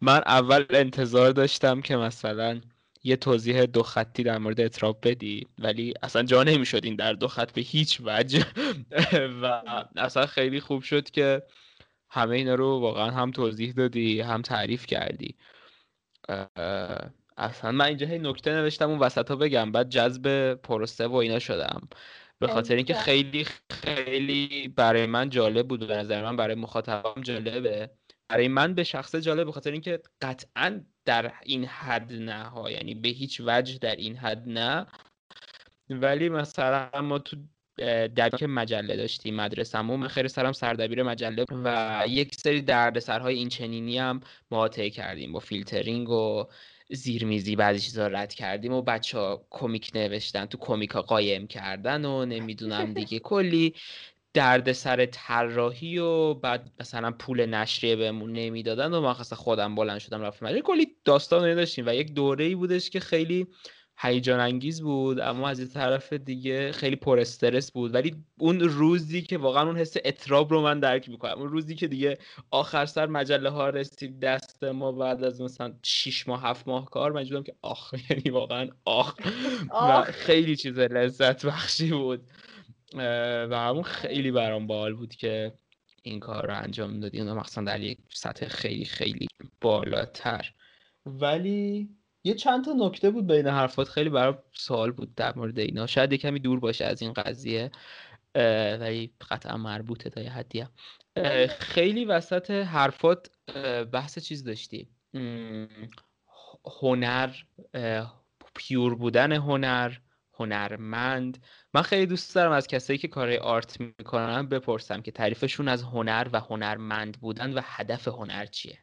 [0.00, 2.60] من اول انتظار داشتم که مثلا
[3.04, 7.28] یه توضیح دو خطی در مورد اطراب بدی ولی اصلا جا نمی‌شد این در دو
[7.28, 8.46] خط به هیچ وجه.
[9.42, 9.62] و
[9.96, 11.42] اصلا خیلی خوب شد که
[12.10, 15.34] همه اینا رو واقعا هم توضیح دادی هم تعریف کردی.
[17.36, 21.38] اصلا من اینجا هی نکته نوشتم اون وسط ها بگم بعد جذب پروسه و اینا
[21.38, 21.88] شدم.
[22.38, 27.90] به خاطر اینکه خیلی خیلی برای من جالب بود به نظر من برای مخاطبم جالبه.
[28.28, 32.94] برای من به شخص جالب به خاطر اینکه قطعا در این حد نه ها یعنی
[32.94, 34.86] به هیچ وجه در این حد نه.
[35.90, 37.36] ولی مثلا ما تو
[38.38, 40.00] که مجله داشتیم مدرسه‌مون.
[40.00, 44.20] من خیلی سرم سردبیر مجله و یک سری دردسرهای این چنینی هم
[44.50, 46.44] ما کردیم با فیلترینگ و
[46.90, 52.04] زیرمیزی بعضی چیزا رد کردیم و بچه ها کمیک نوشتن تو کمیک ها قایم کردن
[52.04, 53.18] و نمی‌دونم دیگه.
[53.18, 53.74] کلی
[54.34, 60.22] درد سر طراحی و بعد مثلا پول نشریه بهمون نمی‌دادن و من خودم بلند شدم
[60.22, 60.60] رفتم.
[60.60, 63.46] کلی داستان داشتیم و یک دوره ای بودش که خیلی
[63.98, 67.94] هیجان انگیز بود اما از این طرف دیگه خیلی پر استرس بود.
[67.94, 71.38] ولی اون روزی که واقعا اون حس اطراب رو من درک می‌کنم.
[71.38, 72.18] اون روزی که دیگه
[72.50, 77.12] آخر سر مجله ها رسید دست ما بعد از مثلا 6 ماه 7 ماه کار
[77.12, 79.16] من که آخ یعنی واقعا آخ.
[79.72, 82.20] و خیلی چیز لذت بخشی بود.
[83.50, 85.52] و همون خیلی برام بال بود که
[86.02, 87.20] این کار رو انجام دادی.
[87.20, 89.26] اون مخصوصا در یک سطح خیلی خیلی
[89.60, 90.52] بالاتر.
[91.06, 91.88] ولی
[92.24, 93.88] یه چند تا نکته بود بین حرفات.
[93.88, 95.86] خیلی برای سوال بود در مورد اینا.
[95.86, 97.70] شاید یه کمی دور باشه از این قضیه
[98.80, 100.66] ولی قطعا مربوطه تا یه حدی
[101.58, 103.30] خیلی وسط حرفات
[103.92, 104.88] بحث چیز داشتی.
[106.80, 107.30] هنر
[108.54, 109.92] پیور بودن هنر
[110.38, 111.44] هنرمند.
[111.74, 116.28] من خیلی دوست دارم از کسایی که کارهای آرت می‌کنن بپرسم که تعریفشون از هنر
[116.32, 118.78] و هنرمند بودن و هدف هنر چیه؟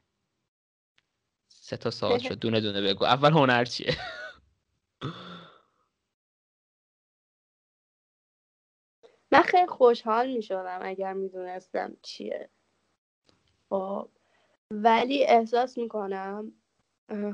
[1.71, 2.39] سه تا سوال شد.
[2.39, 3.05] دونه دونه بگو.
[3.05, 3.97] اول هنر چیه؟
[9.31, 12.49] من خیلی خوشحال می شدم اگر می‌دونستم چیه.
[13.69, 14.09] خب.
[14.71, 16.51] ولی احساس می‌کنم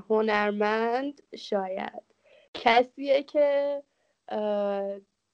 [0.09, 2.03] هنرمند شاید.
[2.53, 3.83] کسیه که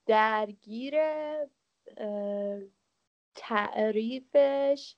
[0.05, 0.95] درگیر
[3.35, 4.95] تعریفش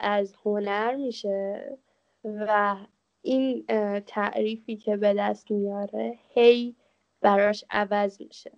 [0.00, 1.78] از هنر میشه
[2.24, 2.76] و
[3.22, 3.66] این
[4.00, 6.76] تعریفی که به دست میاره هی
[7.20, 8.52] براش عوض میشه.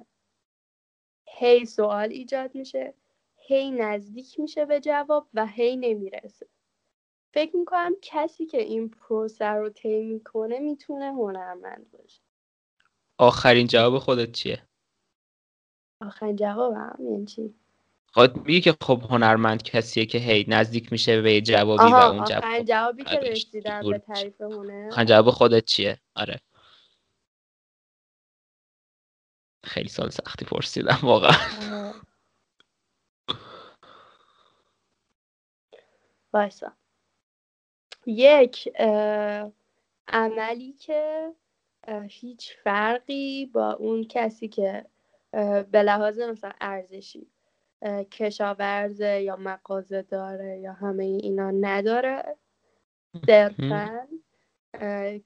[1.29, 2.95] هی سوال ایجاد میشه
[3.37, 6.47] هی نزدیک میشه به جواب و هی نمی‌رسه.
[7.35, 12.23] فکر می‌کنم کسی که این پروسه رو طی می‌کنه می‌تونه هنرمند باشه.
[13.19, 14.63] آخرین جواب خودت چیه؟
[16.03, 17.55] آخرین جوابم یعنی چی؟
[18.13, 22.45] خود میگه که خب هنرمند کسیه که هی نزدیک میشه به جوابی و اون جواب
[22.45, 25.05] آخرین جوابی که آره، رسیدم به تعریف هنر.
[25.05, 26.41] جواب خودت چیه؟ آره.
[29.65, 31.33] خیلی سال سختی پرسیدم واقعا.
[36.33, 36.73] بایسا
[38.07, 38.73] یک
[40.09, 41.33] عملی که
[42.09, 44.87] هیچ فرقی با اون کسی که
[45.71, 47.27] به لحاظ مثلا ارزشی
[48.11, 52.37] کشاورزه یا مغازه داره یا همه اینا نداره.
[53.27, 54.09] صرفا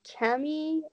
[0.04, 0.84] کمی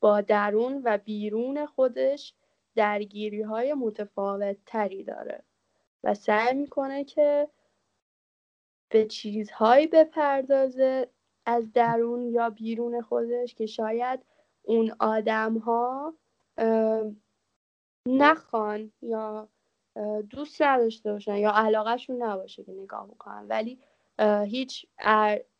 [0.00, 2.34] با درون و بیرون خودش
[2.74, 5.42] درگیری های متفاوت تری داره
[6.04, 7.48] و سعی می‌کنه که
[8.88, 11.08] به چیزهایی بپردازه
[11.46, 14.20] از درون یا بیرون خودش که شاید
[14.62, 16.14] اون آدم ها
[18.08, 19.48] نخوان یا
[20.30, 23.46] دوست نداشته باشن یا علاقهشون نباشه که نگاه بکنن.
[23.48, 23.78] ولی
[24.46, 24.86] هیچ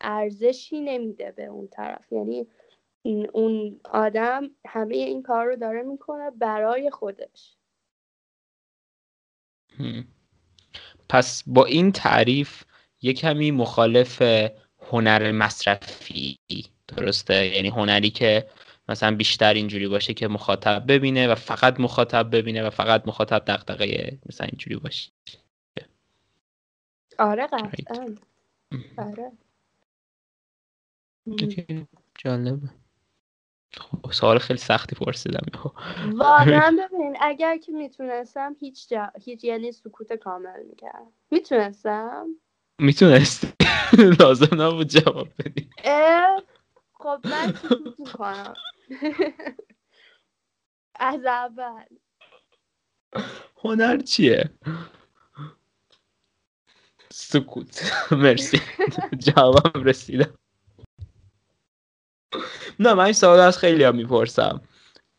[0.01, 2.11] ارزشی نمیده به اون طرف.
[2.11, 2.47] یعنی
[3.33, 7.57] اون آدم همه این کار رو داره می‌کنه برای خودش.
[11.09, 12.63] پس با این تعریف
[13.01, 14.21] یه کمی مخالف
[14.79, 16.39] هنر مصرفی.
[16.87, 18.47] درسته؟ یعنی هنری که
[18.89, 24.19] مثلا بیشتر اینجوری باشه که مخاطب ببینه و فقط مخاطب ببینه و فقط مخاطب دغدغه
[24.25, 25.11] مثلا اینجوری باشه.
[27.19, 28.15] آره قطعا.
[28.97, 29.31] آره.
[32.17, 32.69] جالبه.
[33.77, 35.45] خب سوال خیلی سختی پرسیدم.
[36.13, 39.11] واقعا ببین اگر که می‌تونستم هیچ جا...
[39.21, 41.11] هیچ یعنی سکوت کامل می‌کردم.
[41.31, 42.27] می‌تونستم؟
[42.79, 43.47] می‌تونستی؟
[44.19, 45.69] لازم نبود جواب بدی.
[46.93, 48.53] خب من سکوت می‌کنم؟
[50.95, 51.85] از اول.
[53.63, 54.49] هنر چیه؟
[57.11, 57.91] سکوت.
[58.11, 58.61] مرسی.
[59.17, 60.33] جوابم رسیدم.
[62.79, 64.61] نه من این سوال از خیلی هم می‌پرسم.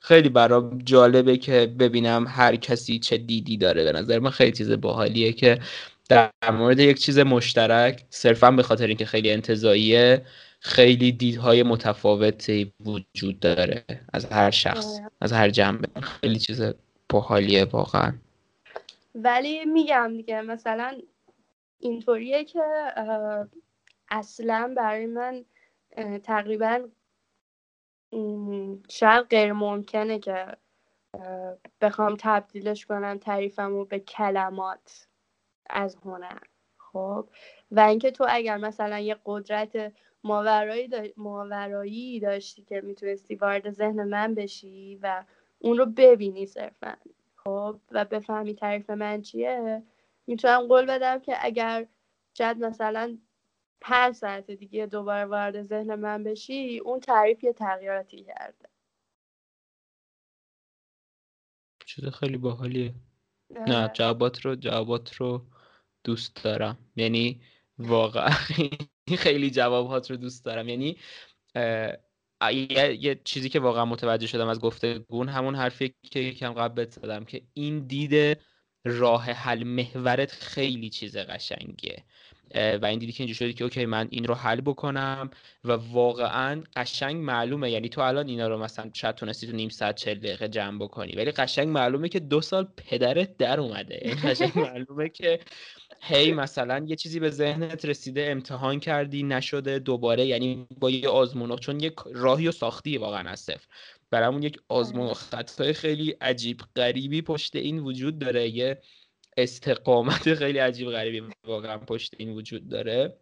[0.00, 3.84] خیلی برام جالبه که ببینم هر کسی چه دیدی داره.
[3.84, 5.60] به نظر من خیلی چیز باحالیه که
[6.08, 10.26] در مورد یک چیز مشترک صرفا به خاطر اینکه خیلی انتظاییه
[10.60, 15.00] خیلی دیدهای متفاوتی وجود داره از هر شخص.
[15.20, 16.00] از هر جنبه.
[16.00, 16.62] خیلی چیز
[17.08, 18.14] باحالیه واقعا.
[19.14, 21.00] ولی میگم دیگه مثلا
[21.78, 22.62] اینطوریه که
[24.10, 25.44] اصلا برای من
[26.24, 26.88] تقریبا
[28.88, 30.46] شاید غیر ممکنه که
[31.80, 35.06] بخوام تبدیلش کنم تعریفم رو به کلمات
[35.70, 36.38] از هنر.
[36.78, 37.28] خب؟
[37.70, 39.92] و اینکه تو اگر مثلا یه قدرت
[40.26, 45.24] ماورایی, ماورایی داشتی که می‌تونستی وارد ذهن من بشی و
[45.58, 46.96] اون رو ببینی صرفا.
[47.36, 49.82] خب و بفهمی تعریف من چیه؟
[50.26, 51.86] می‌تونم قول بدم که اگر
[52.38, 53.18] شاید مثلا
[53.80, 58.68] پنج ساعت دیگه دوباره وارد ذهن من بشی اون تعریف یه تغییراتی کرده.
[61.86, 62.94] چیز خیلی باحالیه.
[63.50, 63.92] نه آره.
[63.92, 65.42] جوابات رو جوابات رو
[66.04, 66.78] دوست دارم.
[66.96, 67.40] یعنی
[67.78, 68.30] واقعا
[69.14, 70.68] خیلی جوابات رو دوست دارم.
[70.68, 70.96] یعنی
[72.52, 77.24] یه،, یه چیزی که واقعا متوجه شدم از گفتگون همون حرفی که یکم قبل زدم
[77.24, 78.38] که این دید
[78.84, 82.04] راه حل محورت خیلی چیز قشنگیه.
[82.54, 85.30] و این دیدی که اینجا شدی که اوکی من این رو حل بکنم
[85.64, 87.70] و واقعا قشنگ معلومه.
[87.70, 91.12] یعنی تو الان اینا رو مثلا شاید تونستی تو نیم ساعت چل دقیقه جمع بکنی.
[91.12, 94.00] ولی قشنگ معلومه که دو سال پدرت در اومده.
[94.04, 95.40] یعنی قشنگ معلومه که
[96.02, 100.26] هی مثلا یه چیزی به ذهنت رسیده امتحان کردی نشده دوباره.
[100.26, 103.66] یعنی با یه آزمون چون یه راهی و ساختی واقعا از صفر.
[104.10, 108.48] برامون یک آزمون و خطای خیلی عجیب غریبی پشت این وجود داره.
[108.48, 108.78] یه
[109.36, 113.16] استقامت خیلی عجیب غریبی واقعا پشت این وجود داره.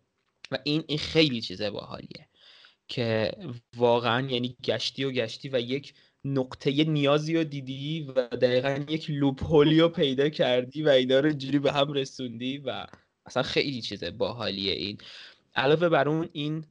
[0.51, 2.29] و این این خیلی چیز باحالیه
[2.89, 3.33] که
[3.77, 5.95] واقعا یعنی گشتی و گشتی و یک
[6.25, 11.33] نقطه نیازی رو دیدی و دقیقا یک لوپ هولی رو پیدا کردی و اینا رو
[11.33, 12.87] جوری به هم رسوندی و
[13.27, 14.99] اصلا خیلی چیز باحالیه این.
[15.55, 16.65] علاوه بر اون این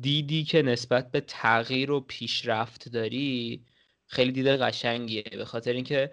[0.00, 3.64] دیدی که نسبت به تغییر و پیشرفت داری
[4.06, 5.22] خیلی دیده قشنگیه.
[5.22, 6.10] به خاطر اینکه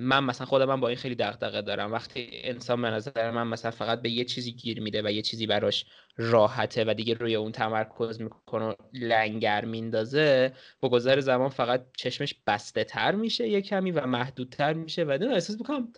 [0.00, 1.92] من مثلا خودم من با این خیلی دغدغه دارم.
[1.92, 5.46] وقتی انسان به نظر من مثلا فقط به یه چیزی گیر میده و یه چیزی
[5.46, 5.86] براش
[6.16, 12.34] راحته و دیگه روی اون تمرکز می‌کنه و لنگر میندازه با گذر زمان فقط چشمش
[12.46, 15.92] بسته تر میشه یه کمی و محدودتر میشه و نه احساس می‌کنم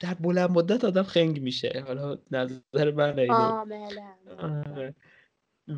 [0.00, 1.84] در بلند مدت آدم خنگ میشه.
[1.86, 3.26] حالا نظر من
[4.38, 4.94] آره.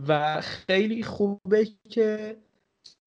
[0.09, 2.37] و خیلی خوبه که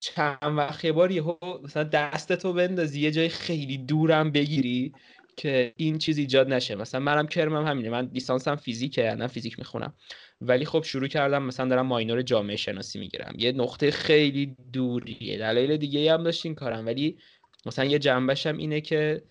[0.00, 4.92] چند وقت یه بار یهو مثلا دستتو بندازی یه جای خیلی دورم بگیری
[5.36, 6.74] که این چیز ایجاد نشه.
[6.74, 7.90] مثلا منم کرمم همینه.
[7.90, 9.94] من لیسانسم فیزیکه نه فیزیک می‌خونم.
[10.40, 13.34] ولی خب شروع کردم مثلا دارم ماینور جامعه شناسی می‌گیرم.
[13.38, 15.38] یه نقطه خیلی دوریه.
[15.38, 16.86] دلایل دیگه هم داشت این کارم.
[16.86, 17.18] ولی
[17.66, 19.22] مثلا یه جنبشم اینه که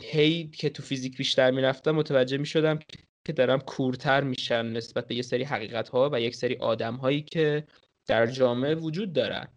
[0.00, 2.78] هی که تو فیزیک بیشتر می‌رفتم متوجه می‌شدم
[3.24, 7.22] که دارم کورتر میشن نسبت به یه سری حقیقت ها و یک سری آدم هایی
[7.22, 7.64] که
[8.06, 9.48] در جامعه وجود دارن.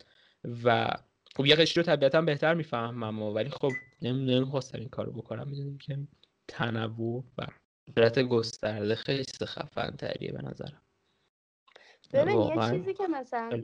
[0.63, 0.87] و
[1.35, 3.71] خب یه قشری رو طبیعتا بهتر می‌فهمم ولی خب
[4.01, 5.47] نمی‌خواستم این کارو بکنم.
[5.47, 5.99] می‌دونیم که
[6.47, 7.45] تنوع و
[7.95, 10.81] صورت گسترده خیلی خفن تریه به نظرم.
[12.13, 13.63] ببین یه چیزی که مثلا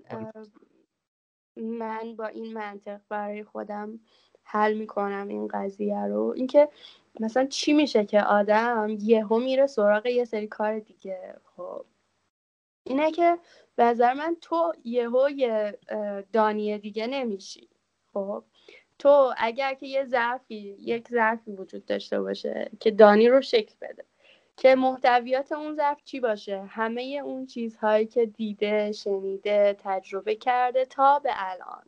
[1.55, 3.99] من با این منطق برای خودم
[4.43, 6.69] حل می‌کنم این قضیه رو اینکه
[7.19, 11.35] مثلا چی میشه که آدم یهو میره سراغ یه سری کار دیگه.
[11.43, 11.85] خب
[12.89, 13.39] اینه که
[13.75, 15.79] به نظر من تو یهو یه
[16.33, 17.69] دانی دیگه نمیشی.
[18.13, 18.43] خب؟
[18.99, 24.05] تو اگر که یه ظرفی یک ظرفی وجود داشته باشه که دانی رو شکل بده
[24.57, 31.19] که محتویات اون ظرف چی باشه؟ همه اون چیزهایی که دیده شنیده تجربه کرده تا
[31.19, 31.83] به الان.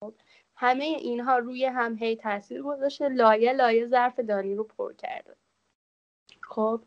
[0.00, 0.14] خب؟
[0.56, 5.36] همه اینها روی هم هی تاثیر گذاشته لایه لایه ظرف دانی رو پر کرده.
[6.42, 6.80] خب؟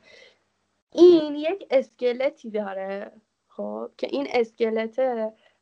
[0.91, 3.11] این یک اسکلتی داره.
[3.60, 4.99] خب که این اسکلت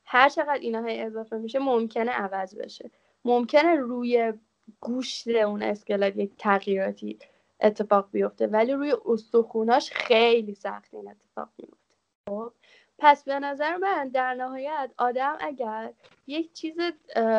[0.06, 2.92] هر چقدر اینا اضافه میشه ممکنه عوض بشه.
[3.26, 4.34] ممکنه روی
[4.80, 7.20] گوشت اون اسکلت یک تغییراتی
[7.62, 11.96] اتفاق بیفته ولی روی استخوناش خیلی سخت این اتفاق میفته
[12.30, 12.54] خب
[12.98, 15.94] پس به نظر من در نهایت آدم اگر
[16.28, 16.78] یک چیز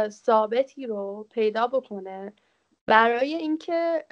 [0.09, 2.33] ثابتی رو پیدا بکنه
[2.87, 4.05] برای اینکه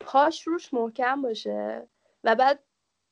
[0.00, 1.88] پاش روش محکم باشه
[2.24, 2.58] و بعد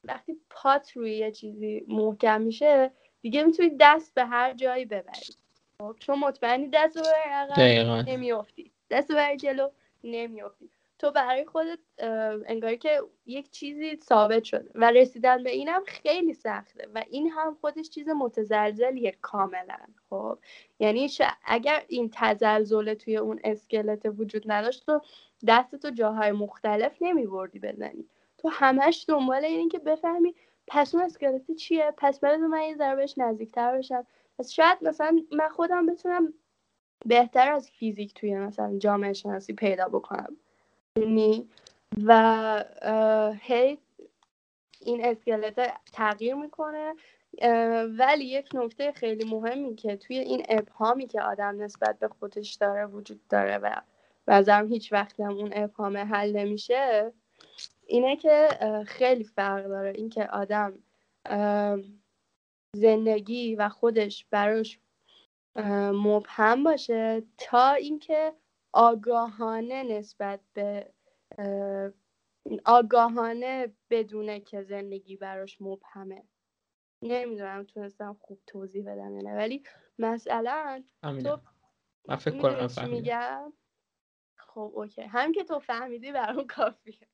[0.04, 2.90] وقتی پات روی یه چیزی محکم میشه
[3.22, 5.34] دیگه می‌تونی دست به هر جایی ببری.
[5.78, 8.70] خب چون مطمئنی دست رو ببری نمیافتی.
[8.90, 9.68] دست ببری جلو
[10.04, 10.70] نمیافتی.
[10.98, 11.78] تو برای خودت
[12.46, 17.56] انگاری که یک چیزی ثابت شده و رسیدن به اینم خیلی سخته و این هم
[17.60, 19.78] خودش چیز متزلزلیه کاملا.
[20.10, 20.38] خب
[20.78, 21.08] یعنی
[21.44, 25.00] اگر این تزلزل توی اون اسکلت وجود نداشت تو
[25.46, 28.04] دست تو جاهای مختلف نمیبردی بزنی.
[28.40, 30.34] تو همش دنبال اینی که بفهمی
[30.66, 34.06] پس اون اسکلت چیه؟ پس بعد من یه ذره بهش نزدیکتر بشم.
[34.38, 36.34] پس شاید مثلا من خودم بتونم
[37.06, 40.36] بهتر از فیزیک توی مثلا جامعه شناسی پیدا بکنم.
[42.06, 42.64] و
[43.40, 43.78] هی
[44.80, 46.94] این اسکلت تغییر می‌کنه.
[47.98, 52.86] ولی یک نکته خیلی مهمی که توی این ابهامی که آدم نسبت به خودش داره
[52.86, 53.74] وجود داره و
[54.28, 57.12] بازم هیچ وقت هم اون ابهام حل نمیشه
[57.90, 58.48] اینه که
[58.86, 60.78] خیلی فرق داره اینکه آدم
[62.76, 64.80] زندگی و خودش براش
[65.92, 68.34] مبهم باشه تا اینکه
[68.72, 70.92] آگاهانه نسبت به
[72.64, 76.22] آگاهانه بدونه که زندگی براش مبهمه.
[77.02, 79.62] نمی‌دونم تونستم خوب توضیح بدم نه ولی
[79.98, 80.84] مثلا
[81.24, 81.40] تو
[82.08, 83.52] من فکر کنم میگم؟
[84.36, 85.02] خب اوکی.
[85.02, 87.08] هم که تو فهمیدی برام کافیه.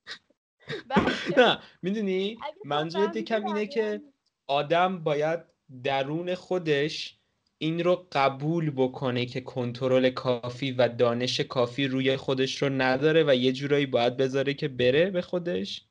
[1.39, 4.03] نه می‌دونی منظور یکم اینه که
[4.47, 5.41] آدم باید
[5.85, 7.19] درون خودش
[7.59, 13.35] این رو قبول بکنه که کنترل کافی و دانش کافی روی خودش رو نداره و
[13.35, 15.87] یه جورایی باید بذاره که بره به خودش؟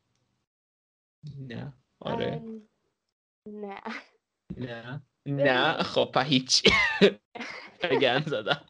[1.40, 1.74] نه.
[2.00, 2.42] آره.
[3.46, 3.82] نه.
[4.58, 5.02] نه.
[5.26, 5.84] نه.
[5.84, 6.70] خب هیچی.
[8.02, 8.66] گن زدم.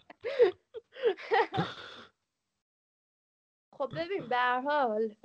[3.78, 5.16] خب ببین به حال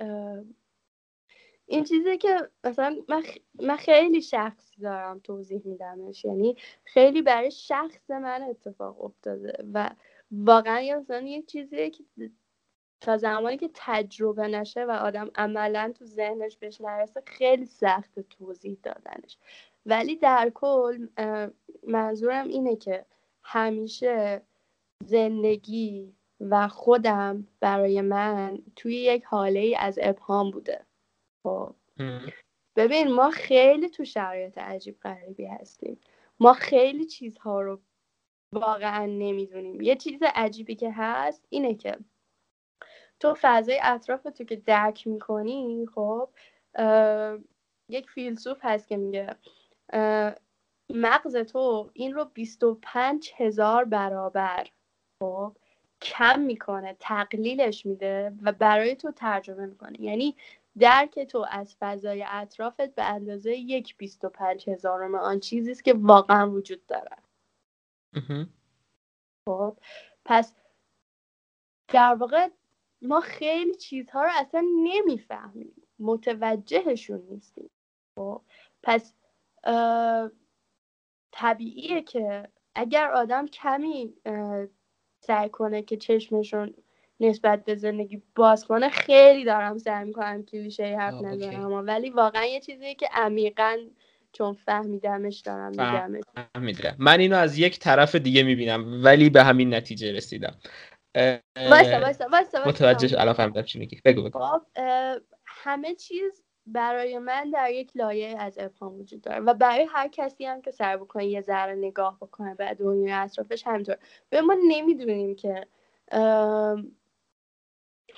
[1.65, 3.23] این چیزی که مثلا من,
[3.61, 6.25] من خیلی شخصی دارم توضیح میدمش.
[6.25, 9.89] یعنی خیلی برای شخص من اتفاق افتاده و
[10.31, 12.03] واقعا مثلا یه چیزیه که
[13.01, 18.77] تا زمانی که تجربه نشه و آدم عملا تو ذهنش بهش نرسه خیلی سخت توضیح
[18.83, 19.37] دادنش.
[19.85, 21.07] ولی در کل
[21.87, 23.05] منظورم اینه که
[23.43, 24.41] همیشه
[25.05, 30.85] زندگی و خودم برای من توی یک حاله ای از ابهام بوده.
[31.43, 31.75] خب.
[32.75, 35.99] ببین ما خیلی تو شرایط عجیب غریبی هستیم.
[36.39, 37.81] ما خیلی چیزها رو
[38.53, 39.81] واقعا نمی‌دونیم.
[39.81, 41.97] یه چیز عجیبی که هست اینه که
[43.19, 46.29] تو فضای اطراف تو که درک می‌کنی خب
[47.89, 49.35] یک فیلسوف هست که میگه
[50.89, 54.67] مغز تو این رو 25 هزار برابر
[55.23, 55.55] خب
[56.01, 60.01] کم می‌کنه تقلیلش میده و برای تو ترجمه می‌کنه.
[60.01, 60.35] یعنی
[60.79, 65.83] درک تو از فضای اطرافت به اندازه یک بیست و پنج هزارم آن چیزی است
[65.83, 67.17] که واقعا وجود داره
[69.49, 69.77] خب
[70.25, 70.53] پس
[71.87, 72.49] در واقع
[73.01, 75.83] ما خیلی چیزها رو اصلا نمی‌فهمیم.
[75.99, 77.69] متوجهشون نیستیم.
[78.15, 78.41] خب
[78.83, 79.13] پس
[81.31, 84.13] طبیعیه که اگر آدم کمی
[85.19, 86.73] سعی کنه که چشمشون
[87.21, 92.59] نسبت به زندگی باز کنه خیلی دارم سعی می‌کنم کلیشه حرف نزنم ولی واقعا یه
[92.59, 93.77] چیزی که عمیقا
[94.33, 96.23] چون فهمیدمش دارم میگمش.
[96.53, 96.95] فهمیدم.
[96.99, 100.55] من اینو از یک طرف دیگه می‌بینم ولی به همین نتیجه رسیدم.
[101.69, 104.01] وایسا وایسا وایسا متوجه الان فهمیدم چی میگی.
[104.05, 104.39] بگو بگو.
[104.39, 104.61] خب
[105.45, 110.45] همه چیز برای من در یک لایه از ابهام وجود داره و برای هر کسی
[110.45, 113.97] هم که سر بکنه یه ذره نگاه بکنه به دنیای اطرافش همینطور.
[114.29, 115.67] به ما نمی‌دونیم که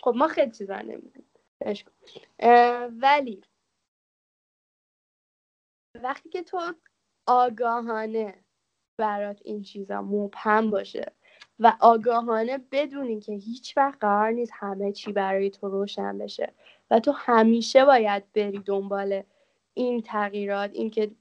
[0.02, 1.30] خب ما خیلی چیزا نمی‌دونیم.
[3.02, 3.42] ولی
[6.04, 6.74] وقتی که تو
[7.28, 8.44] آگاهانه
[8.98, 11.12] برات این چیزا مبهم باشه
[11.60, 16.54] و آگاهانه بدونی که هیچ وقت قرار نیست همه چی برای تو روشن بشه
[16.92, 19.24] و تو همیشه باید بری دنبال
[19.74, 21.12] این تغییرات اینکه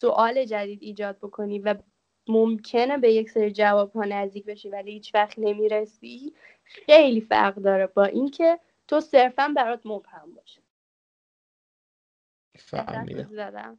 [0.00, 1.74] سوال جدید ایجاد بکنی و
[2.28, 6.34] ممکنه به یک سری جواب ها نزدیک بشی ولی هیچ وقت نمی‌رسی
[6.64, 10.60] خیلی فرق داره با اینکه تو صرفا برات مبهم باشه.
[12.58, 13.78] فهمیدم.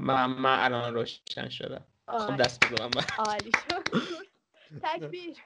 [0.00, 1.84] من, من الان روشن شدم.
[2.08, 2.90] خب دست بزنم.
[3.18, 3.50] عالی
[4.82, 5.36] تکبیر.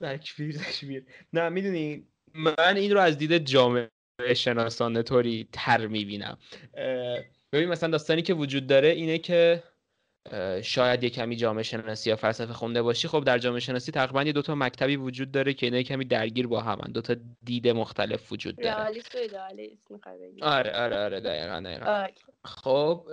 [0.00, 1.06] تکبیر تکبیر.
[1.32, 3.90] نه می‌دونی من این رو از دید جامعه
[4.36, 6.38] شناسانه طوری تر می‌بینم.
[7.52, 9.62] ببین مثلا داستانی که وجود داره اینه که
[10.62, 14.32] شاید یه کمی جامعه شناسی یا فلسفه خونده باشی خب در جامعه شناسی تقریبا یه
[14.32, 16.92] دوتا مکتبی وجود داره که اینا کمی درگیر با همن.
[16.92, 18.90] دوتا دید مختلف وجود داره.
[20.42, 21.86] آره آره آره دقیقا دقیقا.
[22.44, 23.06] خب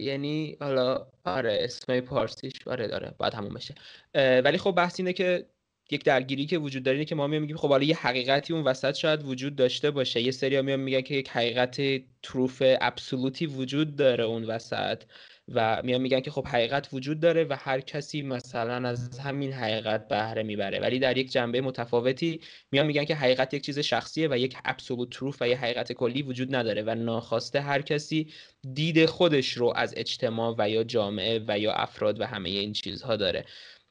[0.00, 3.74] یعنی حالا آره اسم پارسیش آره داره باید همون بشه.
[4.14, 5.46] ولی خب بحث اینه که
[5.90, 8.94] یک درگیری که وجود داره اینه که ما میگیم خب حالا یه حقیقتی اون وسط
[8.94, 10.20] شاید وجود داشته باشه.
[10.20, 11.80] یه سری میان میگن که یک حقیقت
[12.22, 15.02] تروف ابسولوتی وجود داره اون وسط
[15.48, 20.08] و میان میگن که خب حقیقت وجود داره و هر کسی مثلا از همین حقیقت
[20.08, 20.80] بهره می‌بره.
[20.80, 22.40] ولی در یک جنبه متفاوتی
[22.72, 26.22] میان میگن که حقیقت یک چیز شخصیه و یک ابسولوت تروف و یک حقیقت کلی
[26.22, 28.32] وجود نداره و ناخواسته هر کسی
[28.74, 33.16] دید خودش رو از اجتماع و یا جامعه و یا افراد و همه این چیزها
[33.16, 33.44] داره.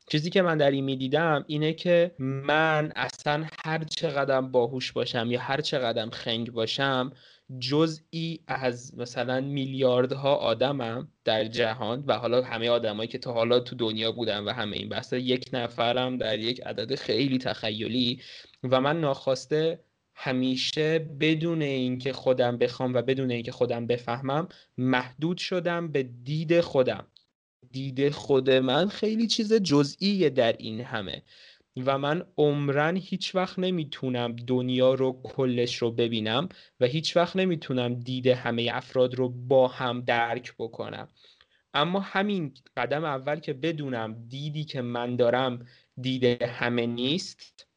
[0.09, 5.39] چیزی که من در این می‌دیدم اینه که من اصلا هر چقدر باهوش باشم یا
[5.39, 7.11] هر چقدر خنگ باشم
[7.59, 13.75] جزئی از مثلا میلیاردها آدمم در جهان و حالا همه آدمایی که تا حالا تو
[13.75, 18.21] دنیا بودن و همه این بحث یک نفرم در یک عدد خیلی تخیلی
[18.63, 19.79] و من ناخواسته
[20.15, 24.47] همیشه بدون اینکه خودم بخوام و بدون اینکه خودم بفهمم
[24.77, 27.07] محدود شدم به دید خودم.
[27.73, 31.23] دید خود من خیلی چیز جزئیه در این همه.
[31.85, 36.49] و من عمرن هیچ وقت نمی‌تونم دنیا رو کلش رو ببینم
[36.79, 41.07] و هیچ وقت نمی‌تونم دید همه افراد رو با هم درک بکنم.
[41.73, 45.65] اما همین قدم اول که بدونم دیدی که من دارم
[46.01, 47.67] دید همه نیست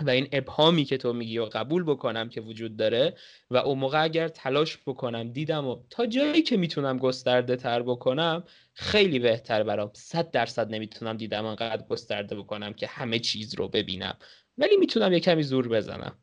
[0.00, 3.14] و این ابهامی که تو میگی و قبول بکنم که وجود داره
[3.50, 8.44] و اون موقع اگر تلاش بکنم دیدم و تا جایی که می‌تونم گسترده تر بکنم
[8.74, 9.90] خیلی بهتر برام.
[9.94, 14.18] صد درصد نمی‌تونم دیدم انقدر گسترده بکنم که همه چیز رو ببینم.
[14.58, 16.18] ولی می‌تونم یه کمی زور بزنم.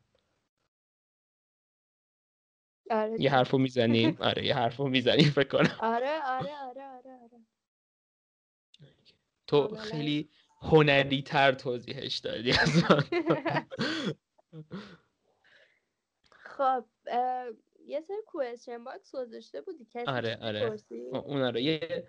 [2.90, 5.76] آره یه حرفو می‌زنیم؟ آره یه حرفو می‌زنیم فکر کنم.
[5.80, 7.46] آره آره آره آره, آره.
[9.46, 10.30] تو خیلی
[10.60, 12.84] هنری تر توضیحش دادی از
[16.56, 16.84] خب
[17.86, 20.78] یه سری کوئسچن باکس گذاشته بودی؟ کسی آره آره.
[21.12, 22.04] اون آره یه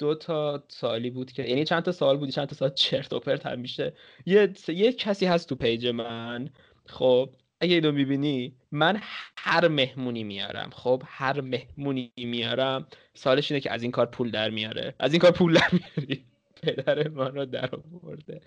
[0.00, 3.20] دو تا سوالی بود که یعنی چند تا سوال بودی چند تا سوال چرت و
[3.20, 3.92] پرت میشه.
[4.26, 6.50] یه یه کسی هست تو پیج من.
[6.86, 7.30] خب
[7.60, 9.00] اگه اینو می‌بینی من
[9.36, 10.70] هر مهمونی میارم.
[10.70, 14.94] خب هر مهمونی میارم سالش اینه که از این کار پول در میاره.
[14.98, 16.24] از این کار پول در میاری.
[16.62, 18.40] پدر من رو در آورده.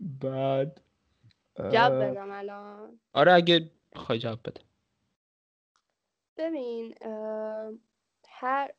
[0.00, 0.80] بعد
[1.72, 3.00] جواب بدم الان.
[3.12, 4.60] آره اگه خواهی جواب بده.
[6.36, 6.94] ببین
[8.28, 8.70] هر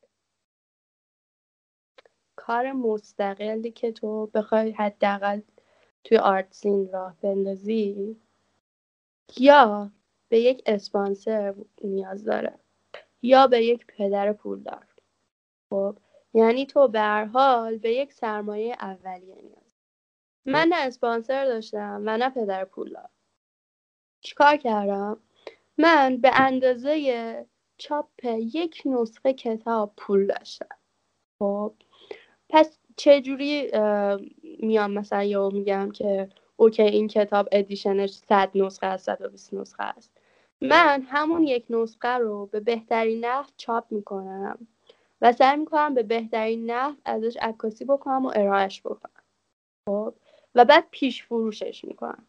[2.45, 5.41] کار مستقلی که تو بخوای حداقل
[6.03, 8.17] توی آرت سین راه بندازی
[9.37, 9.91] یا
[10.29, 12.59] به یک اسپانسر نیاز داره
[13.21, 14.87] یا به یک پدر پولدار.
[15.69, 15.97] خب
[16.33, 19.73] یعنی تو به هر حال به یک سرمایه اولیه نیاز
[20.45, 23.09] من نه اسپانسر داشتم و نه پدر پولدار.
[24.21, 25.17] چیکار کردم؟
[25.77, 27.45] من به اندازه
[27.77, 30.77] چاپ یک نسخه کتاب پول داشتم.
[31.39, 31.73] خب
[32.53, 33.71] پس چجوری
[34.59, 40.11] میام مثلا یا میگم که اوکی این کتاب ادیشنش 100 نسخه است 120 نسخه است.
[40.61, 44.67] من همون یک نسخه رو به بهترین نحو چاپ می‌کنم
[45.21, 49.23] و سعی می‌کنم به بهترین نحو ازش عکاسی بکنم و ارائهش بکنم.
[49.89, 50.13] خب؟
[50.55, 52.27] و بعد پیش فروشش می‌کنم.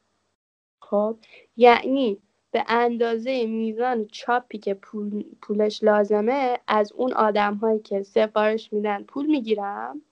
[0.82, 1.16] خب؟
[1.56, 2.18] یعنی
[2.50, 9.02] به اندازه میزان چاپی که پول، پولش لازمه از اون آدم هایی که سفارش میدن
[9.02, 10.02] پول می‌گیرم.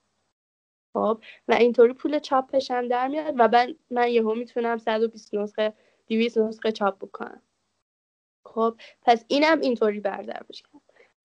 [0.93, 5.73] خب و اینطوری پول چاپش هم در میاد و من, من یهو می‌تونم 120 نسخه
[6.07, 7.41] 200 نسخه چاپ بکنم.
[8.45, 10.65] خب پس اینم اینطوری بردار بشه.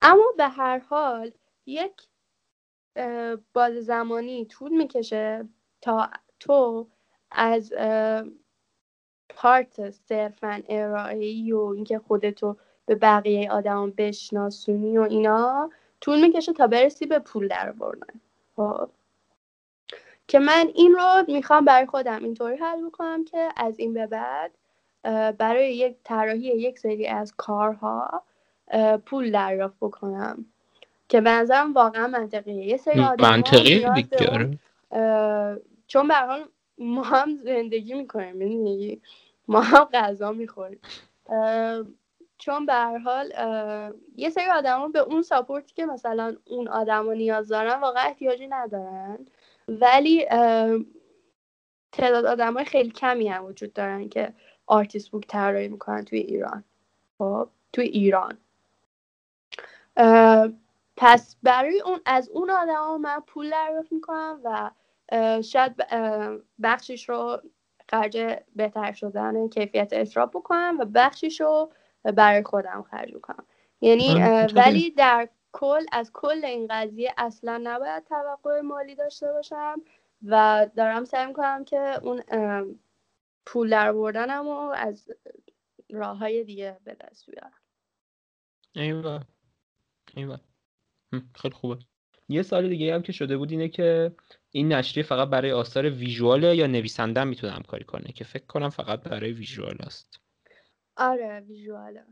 [0.02, 1.32] اما به هر حال
[1.66, 1.92] یک
[3.52, 5.48] باز زمانی طول می‌کشه
[5.80, 6.10] تا
[6.40, 6.88] تو
[7.30, 7.72] از
[9.28, 12.56] پارت صرفا ارائه و اینکه خودتو
[12.86, 18.20] به بقیه آدم بشناسونی و اینا طول می‌کشه تا برسی به پول در بردن
[18.56, 18.90] خب.
[20.28, 24.50] که من این رو می‌خوام برای خودم اینطوری حل بکنم که از این به بعد
[25.38, 28.22] برای یک طراحی یک سری از کارها
[29.06, 30.44] پول دریافت بکنم.
[31.08, 32.66] که به نظرم واقعا منطقیه.
[32.66, 33.86] یه سری آدم منطقی
[35.86, 36.14] چون به
[36.78, 39.02] ما هم زندگی می‌کنیم
[39.48, 40.80] ما هم غذا می‌خوریم.
[42.38, 43.32] چون به هر حال
[44.16, 49.18] یه سری آدما به اون ساپورتی که مثلا اون آدما نیاز دارن واقعا احتیاجی ندارن.
[49.68, 50.26] ولی
[51.92, 54.34] تعداد آدم های خیلی کمی هم وجود دارن که
[54.66, 56.64] artist book طراحی می‌کنن توی ایران.
[57.18, 58.38] خب توی ایران.
[60.96, 64.70] پس برای اون از اون آدم من پول دریافت می‌کنم و
[65.42, 65.76] شاید
[66.62, 67.42] بخشش رو
[67.90, 71.72] خرج بهتر شدن کیفیت اجرا بکنم و بخشش رو
[72.14, 73.44] برای خودم خرج کنم
[73.80, 74.22] یعنی
[74.54, 79.82] ولی در کل از کل این قضیه اصلا نباید توقع مالی داشته باشم
[80.22, 82.22] و دارم سعی می‌کنم که اون
[83.46, 85.10] پول در بردنم رو از
[85.90, 87.52] راه های دیگه به دست بیارم.
[88.74, 89.20] ایوه
[90.14, 90.38] ایوه
[91.34, 91.78] خیلی خوبه.
[92.28, 94.12] یه سال دیگه هم که شده بود اینه که
[94.50, 99.00] این نشریه فقط برای آثار ویژواله یا نویسنده می‌تونه همکاری کنه؟ که فکر کنم فقط
[99.02, 100.20] برای ویژوال است.
[100.96, 102.04] آره ویژواله.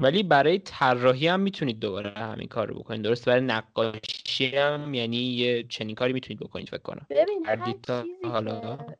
[0.00, 3.02] ولی برای طراحی هم می‌تونید دوباره همین کار رو بکنید.
[3.02, 7.06] درست برای نقاشی هم یعنی یه چنین کاری می‌تونید بکنید فکر کنم.
[7.10, 8.98] ببین هر چیزی حالا که...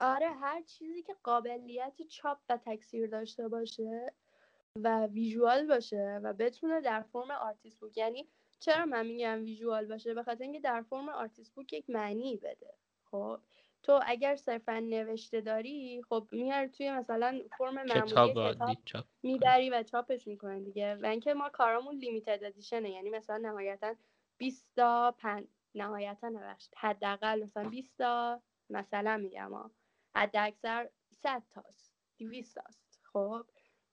[0.00, 4.12] آره هر چیزی که قابلیت چاپ و تکثیر داشته باشه
[4.76, 8.28] و visual باشه و بتونه در فرم artist book یعنی
[8.60, 12.74] چرا من میگم visual باشه؟ به خاطر اینکه در فرم artist book یک معنی بده.
[13.10, 13.38] خب؟
[13.88, 19.82] تو اگر صرفا نوشته داری خب میاری توی مثلا فرم معمولی کتاب, کتاب می‌بری و
[19.82, 20.94] چاپش می‌کنی دیگه.
[20.94, 23.94] و اینکه ما کارامون limited edition ه یعنی مثلا نهایتا
[24.38, 25.48] 20 تا پن...
[25.74, 29.70] نهایتا نوشت حداقل مثلا 20 تا مثلا میگم ها.
[30.16, 33.00] حد اکثر 100 تاست 200 تاست.
[33.12, 33.44] خب؟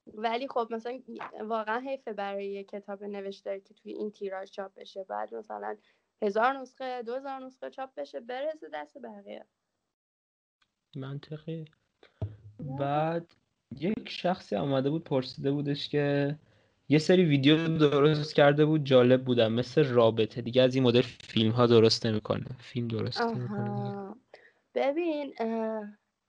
[0.07, 0.99] ولی خب مثلا
[1.41, 5.03] واقعا حیفه برای یه کتاب نوشته که توی این تیراژ چاپ بشه.
[5.03, 5.77] بعد مثلا
[6.21, 9.45] هزار نسخه دو هزار نسخه چاپ بشه برسه دست بقیه.
[10.97, 11.65] منطقی.
[12.79, 13.35] بعد
[13.79, 16.35] یک شخصی آمده بود پرسیده بودش که
[16.89, 20.41] یه سری ویدیو درست کرده بود جالب بودن مثل رابطه.
[20.41, 22.45] دیگه از این مدل فیلم ها درست نمی‌کنه.
[22.59, 24.15] فیلم درست نمی‌کنه
[24.75, 25.33] ببین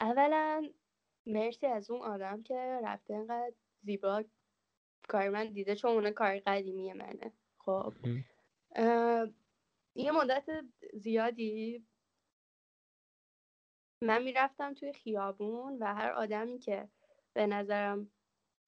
[0.01, 0.69] اولا
[1.27, 3.53] مرسی از اون آدم که رفته اینقدر
[3.83, 4.25] زیبا.
[5.09, 7.33] کار من دیده چون اون کار قدیمی منه.
[7.59, 7.93] خب.
[9.95, 10.45] یه مدت
[10.95, 11.85] زیادی
[14.03, 16.89] من می‌رفتم توی خیابون و هر آدمی که
[17.33, 18.11] به نظرم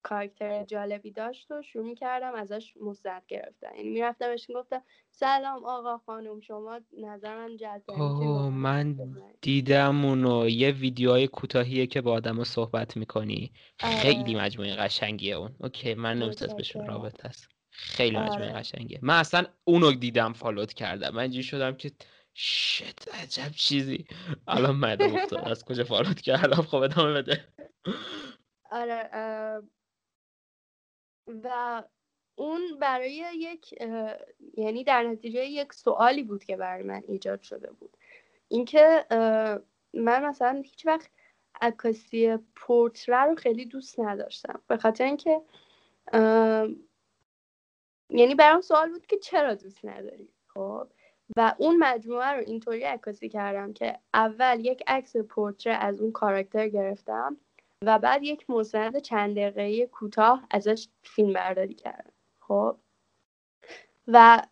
[0.03, 3.76] کارکتر جالبی داشت و شروع کردم ازش مستند گرفتن.
[3.76, 8.22] یعنی می‌رفتم بهش گفتم سلام آقا خانم شما نظر من جذاب
[8.53, 8.97] من
[9.41, 13.53] دیدم اونو یه ویدیوهای کوتاهیه که با آدم صحبت می‌کنی.
[13.79, 14.45] خیلی آره.
[14.45, 15.57] مجموعه قشنگیه اون.
[15.61, 17.49] اوکی من نمی‌تونست بهشون رابطه است.
[17.70, 18.29] خیلی آره.
[18.29, 18.99] مجموعه قشنگیه.
[19.03, 21.11] من اصلا اونو دیدم فالوت کردم.
[21.14, 21.91] من اینجوری شدم که
[22.41, 24.07] شت عجب چیزی.
[24.49, 27.45] الان مدام افتاد از کجا فالوت کردم؟ خب ادامه بده.
[28.70, 29.11] آره
[31.26, 31.82] و
[32.34, 33.74] اون برای یک
[34.57, 37.97] یعنی در نتیجه یک سوالی بود که برای من ایجاد شده بود.
[38.49, 39.07] اینکه
[39.95, 41.11] من مثلا هیچ وقت
[41.61, 44.62] عکاسی پورتره رو خیلی دوست نداشتم.
[44.66, 45.43] به خاطر اینکه
[48.11, 50.89] یعنی برام سوال بود که چرا دوست نداری؟ خب
[51.37, 56.68] و اون مجموعه رو اینطوری عکاسی کردم که اول یک عکس پورتره از اون کاراکتر
[56.68, 57.37] گرفتم
[57.85, 62.12] و بعد یک مستند چند دقیقه کوتاه ازش فیلم برداری کردم.
[62.41, 62.76] خب؟
[64.07, 64.43] و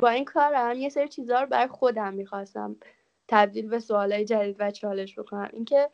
[0.00, 2.76] با این کارم یه سری چیزها رو برای خودم می‌خواستم
[3.28, 5.50] تبدیل به سوالای جدید و چالش بکنم.
[5.52, 5.90] اینکه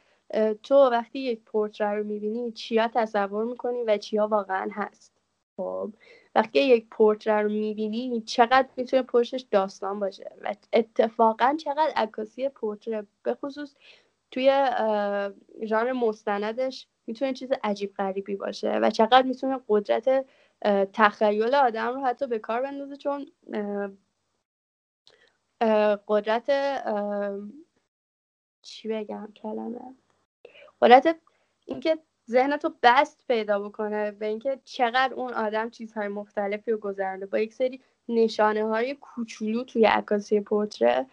[0.62, 5.12] تو وقتی یک پورتره رو می‌بینی چیا تصور می‌کنی و چیا واقعا هست؟
[5.56, 5.92] خب؟
[6.38, 13.06] وقتی یک پورتره رو می‌بینی چقدر می‌تونه پشتش داستان باشه و اتفاقا چقدر عکاسی پورتره
[13.22, 13.74] به خصوص
[14.30, 14.50] توی
[15.64, 20.26] ژانر مستندش می‌تونه چیز عجیب غریبی باشه و چقدر می‌تونه قدرت
[20.92, 23.26] تخیل آدم رو حتی به کار بندازه چون
[26.08, 26.50] قدرت
[28.62, 29.94] چی بگم کلمه
[30.82, 31.16] قدرت
[31.66, 31.98] اینکه
[32.30, 37.54] ذهنتو بست پیدا بکنه به اینکه چقدر اون آدم چیزهای مختلفی رو گذرنده با یک
[37.54, 41.06] سری نشانه های کوچولو توی عکاسی پورتره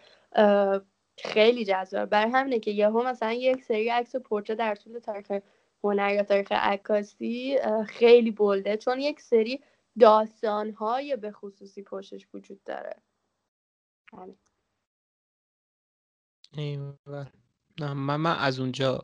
[1.18, 2.10] خیلی جذاب.
[2.10, 5.32] برای همینه که یهو مثلا یک سری عکس پورتره در طول تاریخ
[5.84, 9.64] هنر یا تاریخ عکاسی خیلی بلده چون یک سری
[10.00, 12.96] داستانهای به خصوصی پشتش وجود داره.
[17.80, 19.02] نه من, من از اونجا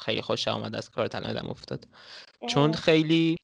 [0.00, 1.88] خیلی خوشم اومد از کارت یادم افتاد.
[2.48, 3.36] چون خیلی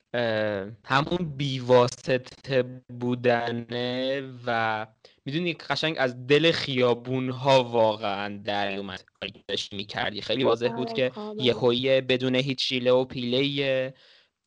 [0.85, 2.63] همون بیواسطه
[3.01, 4.87] بودنه و
[5.25, 9.05] می‌دونی قشنگ از دل خیابون ها واقعا در اومد.
[9.21, 10.23] کاری می‌کردی.
[10.23, 13.95] خیلی واضح بود که آره، یه بدون هیچ شیله و پیله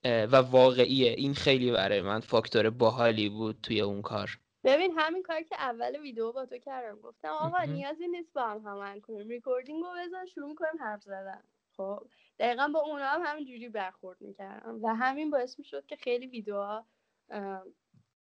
[0.05, 1.11] و واقعیه.
[1.11, 4.39] این خیلی برای من فاکتور باحالی بود توی اون کار.
[4.63, 6.99] ببین همین کار که اول ویدیو با تو کردم.
[6.99, 9.30] گفتم آقا نیازی نیست با هم هماهنگ کنیم.
[9.30, 11.41] recording رو بذار شروع می‌کنیم حرف زدن.
[11.78, 12.08] خب
[12.40, 16.86] دقیقا با اونا هم همین جوری برخورد می‌کردم و همین باعث می‌شد که خیلی ویدیوها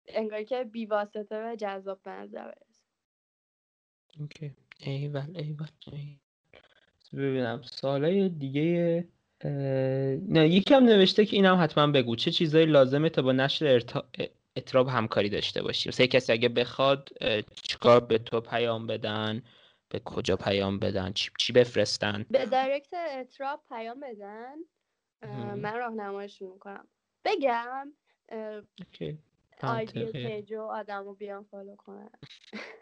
[0.08, 2.82] انگار که بیواسطه و جذاب به نظر برسه.
[4.20, 4.54] اوکی.
[4.80, 5.66] ایول ایول.
[7.12, 7.62] ببینم.
[7.62, 9.08] سالای دیگه
[10.28, 12.16] نه یکم نوشته که اینم حتما بگو.
[12.16, 14.08] چه چیزایی لازمه تا با نشر ارتا...
[14.56, 17.10] اطراب همکاری داشته باشی؟ مثلا کسی اگه بخواد
[17.62, 19.42] چیکار به تو پیام بدن؟
[19.88, 24.54] به کجا پیام بدن چی, چی بفرستن؟ به direct اطراب پیام بدن.
[25.56, 26.88] من راهنماییشون می‌کنم.
[27.24, 27.92] بگم
[29.62, 32.10] ID page و آدم رو بیان follow کنن.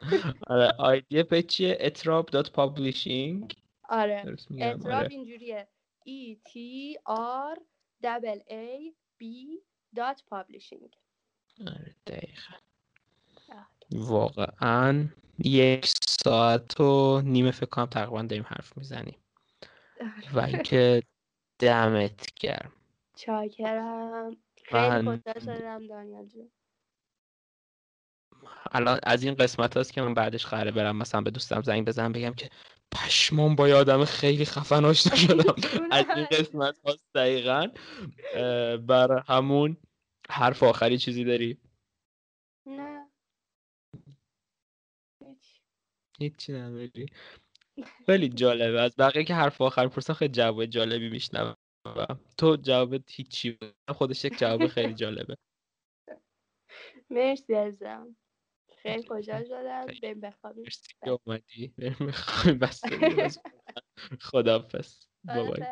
[0.47, 3.55] آره ID page چیه؟ اطراب dot publishing.
[3.89, 4.37] آره.
[4.59, 5.09] اطراب آره.
[5.11, 5.69] اینجوریه.
[6.07, 6.53] E T
[7.55, 7.59] R
[8.51, 9.25] A B
[9.97, 10.91] dot publishing
[11.67, 12.55] آره دقیقا.
[13.91, 19.17] واقعا یک ساعت و نیمه فکر کنم تقریبا داریم حرف می‌زنیم.
[20.35, 21.03] و اینکه
[21.59, 22.73] دمت گرم.
[23.17, 24.37] چاکرم.
[24.65, 26.29] خیلی خوشحال شدم دانیال
[28.73, 32.13] الان از این قسمت هست که من بعدش قراره برم مثلا به دوستم زنگ بزنم
[32.13, 32.51] بگم که
[32.93, 35.55] پشمان با آدم خیلی خفن آشنا شدم.
[35.91, 37.69] از این قسمت هست دقیقا.
[38.87, 39.77] بر همون
[40.31, 41.59] حرف آخری چیزی داری؟
[42.67, 43.11] نه
[46.21, 47.07] هیچی نداری.
[48.07, 48.81] خیلی جالبه.
[48.81, 51.57] از بقیه که حرف آخر پرسن خیلی جواب جالبی میشنم
[52.39, 55.37] تو جوابت هیچی بود؟ خودش یک جواب خیلی جالبه.
[57.11, 58.17] مرسی ازم
[58.77, 59.87] خیلی خوشحال شدم.
[59.87, 60.63] بریم بخوابیم.
[60.65, 61.75] مرسی که اومدی.
[61.79, 62.59] بریم بخوابیم.
[62.63, 62.83] بس.
[64.21, 65.65] خدافز بای.